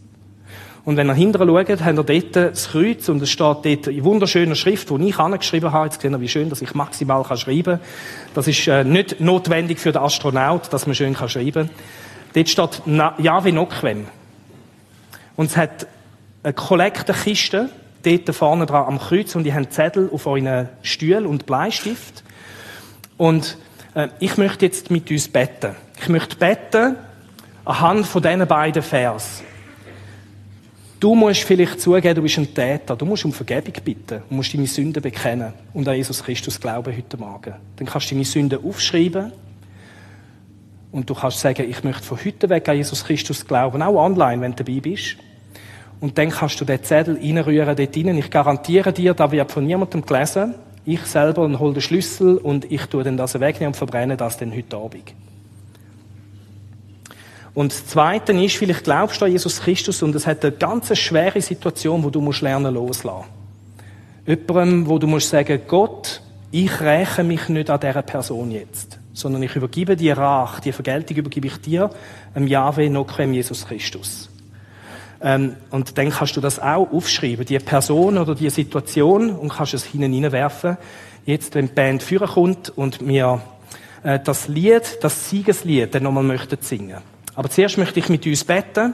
Und 0.84 0.98
wenn 0.98 1.08
ihr 1.08 1.14
hinterher 1.14 1.48
schaut, 1.48 1.82
habt 1.82 2.10
ihr 2.10 2.22
dort 2.22 2.36
das 2.36 2.70
Kreuz 2.70 3.08
und 3.08 3.22
es 3.22 3.30
steht 3.30 3.66
dort 3.66 3.88
in 3.88 4.04
wunderschöner 4.04 4.56
Schrift, 4.56 4.90
die 4.90 5.10
ich 5.10 5.20
angeschrieben 5.20 5.72
habe. 5.72 5.86
Jetzt 5.86 6.02
seht 6.02 6.12
ihr, 6.12 6.20
wie 6.20 6.28
schön, 6.28 6.50
dass 6.50 6.62
ich 6.62 6.74
maximal 6.74 7.24
schreiben 7.38 7.64
kann. 7.64 7.80
Das 8.34 8.48
ist 8.48 8.68
äh, 8.68 8.84
nicht 8.84 9.22
notwendig 9.22 9.80
für 9.80 9.92
den 9.92 10.02
Astronaut, 10.02 10.74
dass 10.74 10.88
man 10.88 10.96
schön 10.96 11.16
schreiben 11.16 11.52
kann. 11.54 11.70
Dort 12.34 12.50
steht 12.50 12.82
Yahweh 12.88 13.52
Noquem. 13.52 14.08
Und 15.36 15.46
es 15.46 15.58
hat 15.58 15.86
eine 16.44 16.54
Kollektenkiste 16.54 17.70
dort 18.02 18.36
vorne 18.36 18.66
dran 18.66 18.86
am 18.86 19.00
Kreuz 19.00 19.36
und 19.36 19.44
die 19.44 19.54
haben 19.54 19.70
Zettel 19.70 20.10
auf 20.12 20.28
euren 20.28 20.70
Stuhl 20.82 21.26
und 21.26 21.46
Bleistift. 21.46 22.24
Und 23.18 23.58
äh, 23.94 24.08
ich 24.20 24.38
möchte 24.38 24.66
jetzt 24.66 24.90
mit 24.90 25.10
uns 25.12 25.28
beten. 25.28 25.76
Ich 26.02 26.10
möchte 26.10 26.36
beten 26.36 26.96
anhand 27.66 28.06
von 28.08 28.22
diesen 28.22 28.48
beiden 28.48 28.82
Vers. 28.82 29.44
Du 31.00 31.16
musst 31.16 31.44
vielleicht 31.44 31.82
zugeben, 31.82 32.14
du 32.14 32.22
bist 32.22 32.38
ein 32.38 32.54
Täter. 32.54 32.96
Du 32.96 33.06
musst 33.06 33.26
um 33.26 33.34
Vergebung 33.34 33.74
bitten. 33.84 34.22
Du 34.30 34.36
musst 34.36 34.54
deine 34.54 34.68
Sünden 34.68 35.02
bekennen 35.02 35.52
und 35.74 35.88
an 35.88 35.96
Jesus 35.96 36.24
Christus 36.24 36.60
glauben 36.60 36.96
heute 36.96 37.18
Morgen. 37.18 37.56
Dann 37.76 37.88
kannst 37.88 38.12
du 38.12 38.16
deine 38.16 38.26
Sünden 38.26 38.64
aufschreiben. 38.64 39.32
Und 40.92 41.10
du 41.10 41.16
kannst 41.16 41.40
sagen, 41.40 41.68
ich 41.68 41.84
möchte 41.84 42.04
von 42.04 42.20
heute 42.24 42.50
weg 42.50 42.70
an 42.70 42.78
Jesus 42.78 43.04
Christus 43.04 43.48
glauben. 43.48 43.82
Auch 43.82 43.96
online, 43.96 44.42
wenn 44.42 44.56
du 44.56 44.64
dabei 44.64 44.80
bist. 44.80 45.16
Und 46.02 46.18
dann 46.18 46.32
kannst 46.32 46.60
du 46.60 46.66
den 46.66 46.84
Zettel 46.84 47.18
reinrühren 47.18 47.76
dort 47.76 47.96
rein. 47.96 48.18
Ich 48.18 48.30
garantiere 48.30 48.92
dir, 48.92 49.14
da 49.14 49.32
wird 49.32 49.52
von 49.52 49.66
niemandem 49.66 50.02
gelesen. 50.02 50.56
Ich 50.84 51.02
selber 51.04 51.48
hole 51.60 51.74
den 51.74 51.82
Schlüssel 51.82 52.38
und 52.38 52.70
ich 52.72 52.88
tue 52.88 53.04
dann 53.04 53.18
das 53.18 53.40
wegnehmen 53.40 53.68
und 53.68 53.78
verbrenne 53.78 54.18
das 54.18 54.38
dann 54.38 54.52
heute 54.52 54.76
Abend. 54.78 55.14
Und 57.54 57.72
das 57.72 57.86
Zweite 57.86 58.32
ist, 58.34 58.56
vielleicht 58.56 58.84
glaubst 58.84 59.22
du 59.22 59.26
an 59.26 59.32
Jesus 59.32 59.62
Christus 59.62 60.02
und 60.02 60.16
es 60.16 60.26
hat 60.26 60.44
eine 60.44 60.54
ganz 60.54 60.98
schwere 60.98 61.40
Situation, 61.40 62.04
wo 62.04 62.10
du 62.10 62.20
musst 62.20 62.42
lernen 62.42 62.74
loslassen. 62.74 63.28
Jemandem, 64.26 64.88
wo 64.88 64.98
du 64.98 65.06
musst 65.06 65.30
sagen, 65.30 65.62
Gott, 65.68 66.22
ich 66.50 66.82
räche 66.82 67.24
mich 67.24 67.48
nicht 67.50 67.70
an 67.70 67.80
dieser 67.80 68.02
Person 68.02 68.50
jetzt, 68.50 68.98
sondern 69.14 69.44
ich 69.44 69.56
übergebe 69.56 69.96
dir 69.96 70.18
Rach, 70.18 70.62
die 70.62 70.72
Vergeltung 70.72 71.18
übergebe 71.18 71.48
ich 71.48 71.58
dir, 71.58 71.92
am 72.34 72.48
Jahwe 72.48 72.90
Noquem 72.90 73.34
Jesus 73.34 73.68
Christus. 73.68 74.31
Ähm, 75.22 75.56
und 75.70 75.98
dann 75.98 76.10
kannst 76.10 76.36
du 76.36 76.42
das 76.42 76.60
auch 76.60 76.92
aufschreiben, 76.92 77.46
die 77.46 77.60
Person 77.60 78.18
oder 78.18 78.34
die 78.34 78.50
Situation, 78.50 79.32
und 79.32 79.50
kannst 79.50 79.74
es 79.74 79.86
hineinwerfen. 79.86 80.78
Jetzt, 81.26 81.54
wenn 81.54 81.68
die 81.68 81.74
Band 81.74 82.02
führen 82.02 82.28
kommt 82.28 82.70
und 82.70 83.02
mir 83.02 83.42
äh, 84.04 84.20
das 84.20 84.48
Lied, 84.48 84.98
das 85.02 85.30
Siegeslied, 85.30 85.94
dann 85.94 86.04
nochmal 86.04 86.24
möchten 86.24 86.58
singen. 86.62 86.98
Aber 87.36 87.50
zuerst 87.50 87.78
möchte 87.78 88.00
ich 88.00 88.10
mit 88.10 88.26
uns 88.26 88.44
beten. 88.44 88.94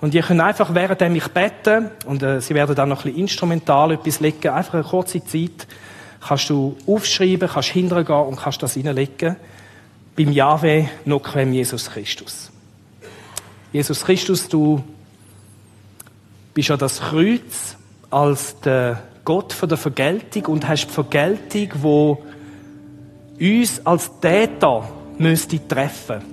Und 0.00 0.14
ihr 0.14 0.22
könnt 0.22 0.40
einfach, 0.40 0.74
während 0.74 1.00
ich 1.16 1.28
bete, 1.28 1.92
und 2.06 2.22
äh, 2.22 2.40
sie 2.40 2.54
werden 2.54 2.74
dann 2.74 2.88
noch 2.88 3.00
ein 3.00 3.04
bisschen 3.04 3.20
instrumental 3.20 3.92
etwas 3.92 4.20
legen, 4.20 4.48
einfach 4.48 4.74
eine 4.74 4.82
kurze 4.82 5.24
Zeit, 5.24 5.66
kannst 6.20 6.50
du 6.50 6.76
aufschreiben, 6.86 7.48
kannst 7.48 7.70
hintergehen 7.70 8.26
und 8.26 8.36
kannst 8.36 8.62
das 8.62 8.74
hineinlegen. 8.74 9.36
Beim 10.16 10.32
Jahwe 10.32 10.88
Noquem 11.04 11.52
Jesus 11.52 11.88
Christus. 11.88 12.50
Jesus 13.72 14.04
Christus, 14.04 14.48
du 14.48 14.82
bist 16.54 16.68
ja 16.68 16.76
das 16.76 17.00
Kreuz 17.00 17.76
als 18.10 18.60
der 18.60 19.02
Gott 19.24 19.52
von 19.52 19.68
der 19.68 19.78
Vergeltung 19.78 20.46
und 20.46 20.68
hast 20.68 20.86
die 20.86 20.92
Vergeltung, 20.92 21.68
wo 21.80 22.22
uns 23.40 23.84
als 23.86 24.10
Täter 24.20 24.88
müsste 25.18 25.66
treffen 25.66 26.32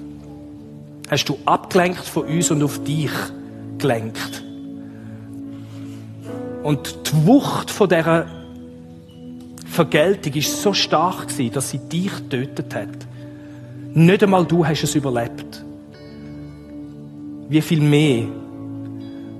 hast 1.09 1.25
du 1.25 1.37
abgelenkt 1.45 2.05
von 2.05 2.25
uns 2.25 2.51
und 2.51 2.63
auf 2.63 2.83
dich 2.83 3.11
gelenkt. 3.77 4.43
Und 6.63 6.95
die 7.07 7.25
Wucht 7.25 7.71
von 7.71 7.89
dieser 7.89 8.27
Vergeltung 9.65 10.33
ist 10.33 10.61
so 10.61 10.73
stark 10.73 11.29
gewesen, 11.29 11.53
dass 11.53 11.69
sie 11.71 11.79
dich 11.79 12.11
getötet 12.29 12.75
hat. 12.75 13.07
Nicht 13.93 14.23
einmal 14.23 14.45
du 14.45 14.65
hast 14.65 14.83
es 14.83 14.93
überlebt. 14.93 15.63
Wie 17.47 17.61
viel 17.61 17.81
mehr 17.81 18.27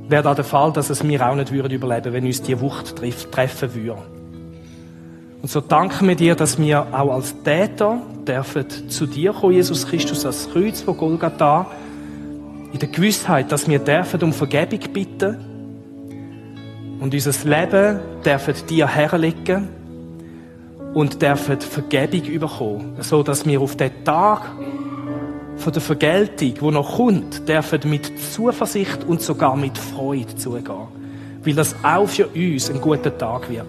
wäre 0.09 0.23
da 0.23 0.33
der 0.33 0.43
Fall, 0.43 0.73
dass 0.73 0.89
es 0.89 1.03
mir 1.03 1.27
auch 1.27 1.35
nicht 1.35 1.51
überleben 1.51 1.89
würden, 1.89 2.13
wenn 2.13 2.25
uns 2.25 2.41
die 2.41 2.59
Wucht 2.59 2.95
treffen 3.31 3.75
würde. 3.75 4.01
Und 5.41 5.49
so 5.49 5.61
danken 5.61 6.07
wir 6.07 6.15
dir, 6.15 6.35
dass 6.35 6.59
wir 6.59 6.85
auch 6.91 7.13
als 7.13 7.33
Täter 7.43 8.01
dürfen 8.27 8.89
zu 8.89 9.05
dir 9.05 9.31
kommen, 9.31 9.53
Jesus 9.53 9.87
Christus, 9.87 10.25
als 10.25 10.49
Kreuz 10.51 10.81
von 10.81 10.97
Golgatha, 10.97 11.67
in 12.73 12.79
der 12.79 12.89
Gewissheit, 12.89 13.51
dass 13.51 13.67
wir 13.67 13.79
dürfen 13.79 14.21
um 14.23 14.33
Vergebung 14.33 14.79
bitten 14.91 15.37
und 16.99 17.13
unser 17.13 17.49
Leben 17.49 17.99
dürfen 18.23 18.53
dir 18.67 18.87
herlegen 18.87 19.69
und 20.93 21.21
dürfen 21.21 21.62
Vergebung 21.62 22.39
bekommen, 22.39 22.95
so 22.99 23.23
dass 23.23 23.45
wir 23.45 23.62
auf 23.62 23.77
den 23.77 24.03
Tag 24.03 24.41
von 25.60 25.73
der 25.73 25.81
Vergeltung, 25.81 26.53
wo 26.62 26.71
noch 26.71 26.95
kommt, 26.95 27.47
dürfen 27.47 27.89
mit 27.89 28.12
Zuversicht 28.33 29.03
und 29.05 29.21
sogar 29.21 29.55
mit 29.55 29.77
Freude 29.77 30.35
zugehen, 30.35 30.87
weil 31.43 31.53
das 31.53 31.75
auch 31.83 32.07
für 32.07 32.27
uns 32.27 32.71
ein 32.71 32.79
guter 32.79 33.15
Tag 33.17 33.49
wird. 33.49 33.65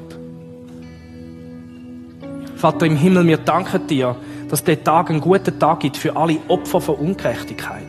Vater 2.57 2.87
im 2.87 2.97
Himmel, 2.97 3.27
wir 3.27 3.39
danken 3.39 3.87
dir, 3.87 4.15
dass 4.49 4.63
der 4.63 4.83
Tag 4.83 5.11
ein 5.11 5.21
guter 5.21 5.59
Tag 5.59 5.81
gibt 5.81 5.97
für 5.97 6.15
alle 6.17 6.39
Opfer 6.49 6.81
von 6.81 6.97
Ungerechtigkeit. 6.97 7.87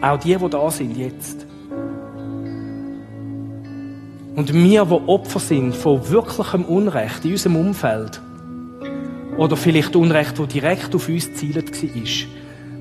Auch 0.00 0.18
die, 0.18 0.36
die 0.36 0.48
da 0.48 0.70
sind 0.70 0.96
jetzt. 0.96 1.46
Und 4.34 4.52
wir, 4.52 4.84
die 4.84 5.08
Opfer 5.08 5.40
sind 5.40 5.74
von 5.74 6.08
wirklichem 6.08 6.64
Unrecht 6.64 7.24
in 7.24 7.32
unserem 7.32 7.56
Umfeld, 7.56 8.20
oder 9.36 9.56
vielleicht 9.56 9.94
Unrecht, 9.96 10.38
das 10.38 10.48
direkt 10.48 10.94
auf 10.94 11.08
uns 11.08 11.34
zielt 11.34 11.56
war, 11.56 12.28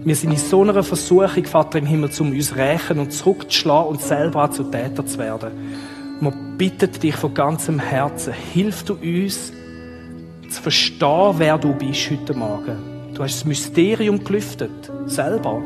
wir 0.05 0.15
sind 0.15 0.31
in 0.31 0.37
so 0.37 0.61
einer 0.61 0.83
Versuchung, 0.83 1.45
Vater 1.45 1.79
im 1.79 1.87
Himmel, 1.87 2.11
um 2.19 2.31
uns 2.31 2.55
rächen 2.55 2.99
und 2.99 3.11
zurückzuschlagen 3.11 3.89
und 3.89 4.01
selber 4.01 4.51
zu 4.51 4.65
Täter 4.65 5.03
zu 5.03 5.17
werden. 5.17 5.51
Wir 6.21 6.31
bitten 6.57 6.91
dich 6.91 7.15
von 7.15 7.33
ganzem 7.33 7.79
Herzen, 7.79 8.33
hilf 8.53 8.83
du 8.83 8.93
uns, 8.93 9.51
zu 10.47 10.61
verstehen, 10.61 11.33
wer 11.37 11.57
du 11.57 11.73
bist 11.73 12.11
heute 12.11 12.35
Morgen. 12.35 12.77
Du 13.15 13.23
hast 13.23 13.37
das 13.37 13.45
Mysterium 13.45 14.23
gelüftet, 14.23 14.91
selber, 15.07 15.63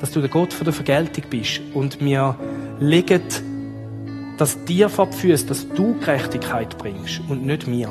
dass 0.00 0.10
du 0.10 0.20
der 0.20 0.28
Gott 0.28 0.52
von 0.52 0.64
der 0.64 0.74
Vergeltung 0.74 1.24
bist. 1.30 1.60
Und 1.72 2.00
wir 2.00 2.34
legen 2.80 3.22
das 4.38 4.64
dir 4.64 4.88
vor 4.88 5.06
die 5.06 5.16
Füße, 5.16 5.46
dass 5.46 5.68
du 5.68 5.94
Gerechtigkeit 6.00 6.76
bringst 6.78 7.20
und 7.28 7.46
nicht 7.46 7.68
mir. 7.68 7.90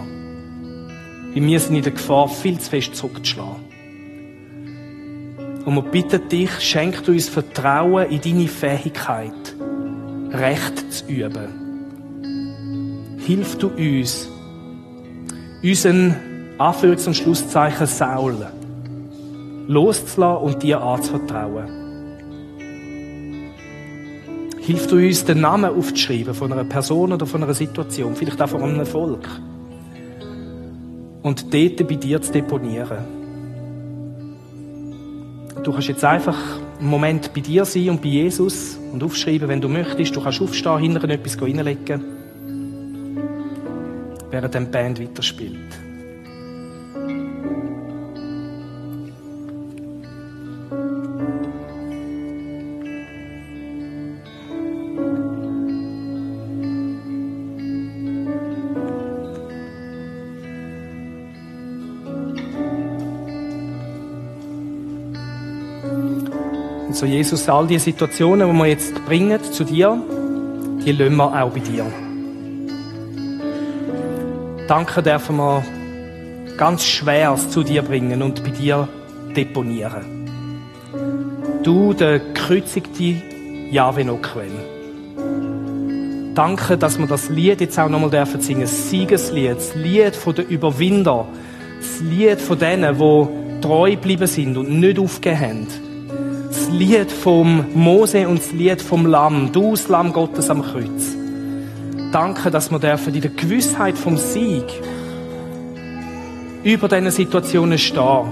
Weil 1.33 1.43
wir 1.43 1.59
sind 1.61 1.77
in 1.77 1.83
der 1.83 1.93
Gefahr, 1.93 2.27
viel 2.27 2.59
zu 2.59 2.71
fest 2.71 2.95
zurückzuschlagen. 2.95 3.68
Und 5.65 5.75
wir 5.75 5.81
bitten 5.81 6.27
dich, 6.29 6.51
schenk 6.59 7.03
du 7.03 7.11
uns 7.11 7.29
Vertrauen 7.29 8.09
in 8.09 8.21
deine 8.21 8.47
Fähigkeit, 8.47 9.55
Recht 10.31 10.93
zu 10.93 11.05
üben. 11.07 11.69
Hilf 13.17 13.57
du 13.57 13.67
uns, 13.67 14.29
unseren 15.61 16.15
Anführungs- 16.57 17.07
und 17.07 17.15
Schlusszeichen 17.15 17.87
Saul 17.87 18.47
loszulassen 19.67 20.43
und 20.45 20.63
dir 20.63 20.81
anzuvertrauen. 20.81 21.79
Hilf 24.57 24.87
du 24.87 24.95
uns, 24.97 25.25
den 25.25 25.41
Namen 25.41 25.69
aufzuschreiben 25.69 26.33
von 26.33 26.51
einer 26.51 26.63
Person 26.63 27.13
oder 27.13 27.25
von 27.25 27.43
einer 27.43 27.53
Situation, 27.53 28.15
vielleicht 28.15 28.41
auch 28.41 28.49
von 28.49 28.63
einem 28.63 28.85
Volk. 28.85 29.27
Und 31.21 31.53
dort 31.53 31.87
bei 31.87 31.95
dir 31.95 32.21
zu 32.21 32.31
deponieren. 32.31 33.18
Du 35.63 35.73
kannst 35.73 35.89
jetzt 35.89 36.05
einfach 36.05 36.37
einen 36.79 36.89
Moment 36.89 37.33
bei 37.33 37.41
dir 37.41 37.65
sein 37.65 37.89
und 37.89 38.01
bei 38.01 38.09
Jesus 38.09 38.77
und 38.91 39.03
aufschreiben, 39.03 39.47
wenn 39.49 39.61
du 39.61 39.67
möchtest. 39.67 40.15
Du 40.15 40.21
kannst 40.21 40.41
aufstehen, 40.41 40.79
hinten 40.79 41.09
etwas 41.09 41.41
reinlegen, 41.41 42.03
während 44.31 44.53
die 44.53 44.59
Band 44.59 45.01
weiterspielt. 45.01 45.88
So, 66.99 67.05
Jesus, 67.05 67.47
all 67.47 67.65
die 67.65 67.79
Situationen, 67.79 68.51
die 68.51 68.57
wir 68.57 68.65
jetzt 68.65 69.05
bringen 69.05 69.41
zu 69.41 69.63
dir, 69.63 70.03
die 70.85 70.91
lassen 70.91 71.15
wir 71.15 71.41
auch 71.41 71.49
bei 71.49 71.59
dir. 71.59 71.85
Danke 74.67 75.01
dürfen 75.01 75.37
wir 75.37 75.63
ganz 76.57 76.83
Schweres 76.83 77.49
zu 77.51 77.63
dir 77.63 77.83
bringen 77.83 78.21
und 78.21 78.43
bei 78.43 78.49
dir 78.49 78.89
deponieren. 79.33 80.27
Du, 81.63 81.93
der 81.93 82.19
gekreuzigte 82.19 83.15
Jahwe 83.71 84.03
Noquel. 84.03 84.51
Danke, 86.35 86.77
dass 86.77 86.99
wir 86.99 87.07
das 87.07 87.29
Lied 87.29 87.61
jetzt 87.61 87.79
auch 87.79 87.87
nochmal 87.87 88.09
dürfen 88.09 88.41
singen. 88.41 88.61
Das 88.61 88.89
Siegeslied, 88.89 89.55
das 89.55 89.73
Lied 89.73 90.19
den 90.37 90.49
Überwinder. 90.49 91.27
Das 91.79 92.01
Lied 92.01 92.41
von 92.41 92.59
denen, 92.59 92.97
die 92.97 93.61
treu 93.61 93.91
geblieben 93.91 94.27
sind 94.27 94.57
und 94.57 94.69
nicht 94.81 94.99
aufgegeben 94.99 95.39
haben 95.39 95.88
das 96.69 96.77
Lied 96.77 97.11
vom 97.11 97.65
Mose 97.73 98.27
und 98.27 98.39
das 98.39 98.51
Lied 98.51 98.81
vom 98.81 99.07
Lamm, 99.07 99.51
du 99.51 99.71
das 99.71 99.87
Lamm 99.87 100.13
Gottes 100.13 100.51
am 100.51 100.61
Kreuz. 100.61 101.15
Danke, 102.11 102.51
dass 102.51 102.69
wir 102.69 102.77
dürfen 102.77 103.13
in 103.15 103.21
der 103.21 103.31
Gewissheit 103.31 103.97
vom 103.97 104.17
Sieg 104.17 104.65
über 106.63 106.87
diese 106.87 107.11
Situationen 107.11 107.77
stehen 107.77 108.27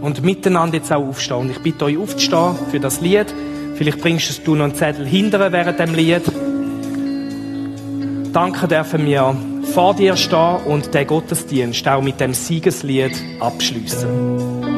und 0.00 0.22
miteinander 0.22 0.76
jetzt 0.76 0.92
auch 0.92 1.04
aufstehen. 1.08 1.38
Und 1.38 1.50
ich 1.50 1.58
bitte 1.58 1.86
euch 1.86 1.98
aufzustehen 1.98 2.54
für 2.70 2.78
das 2.78 3.00
Lied. 3.00 3.26
Vielleicht 3.74 4.00
bringst 4.00 4.46
du 4.46 4.54
noch 4.54 4.64
einen 4.64 4.74
Zettel 4.74 5.06
hinterher 5.06 5.50
während 5.50 5.80
dem 5.80 5.94
Lied. 5.94 6.22
Danke 8.32 8.68
dürfen 8.68 9.04
wir 9.04 9.34
vor 9.74 9.94
dir 9.94 10.16
stehen 10.16 10.58
und 10.66 10.94
den 10.94 11.06
Gottesdienst 11.06 11.88
auch 11.88 12.02
mit 12.02 12.20
dem 12.20 12.34
Siegeslied 12.34 13.20
abschließen. 13.40 14.77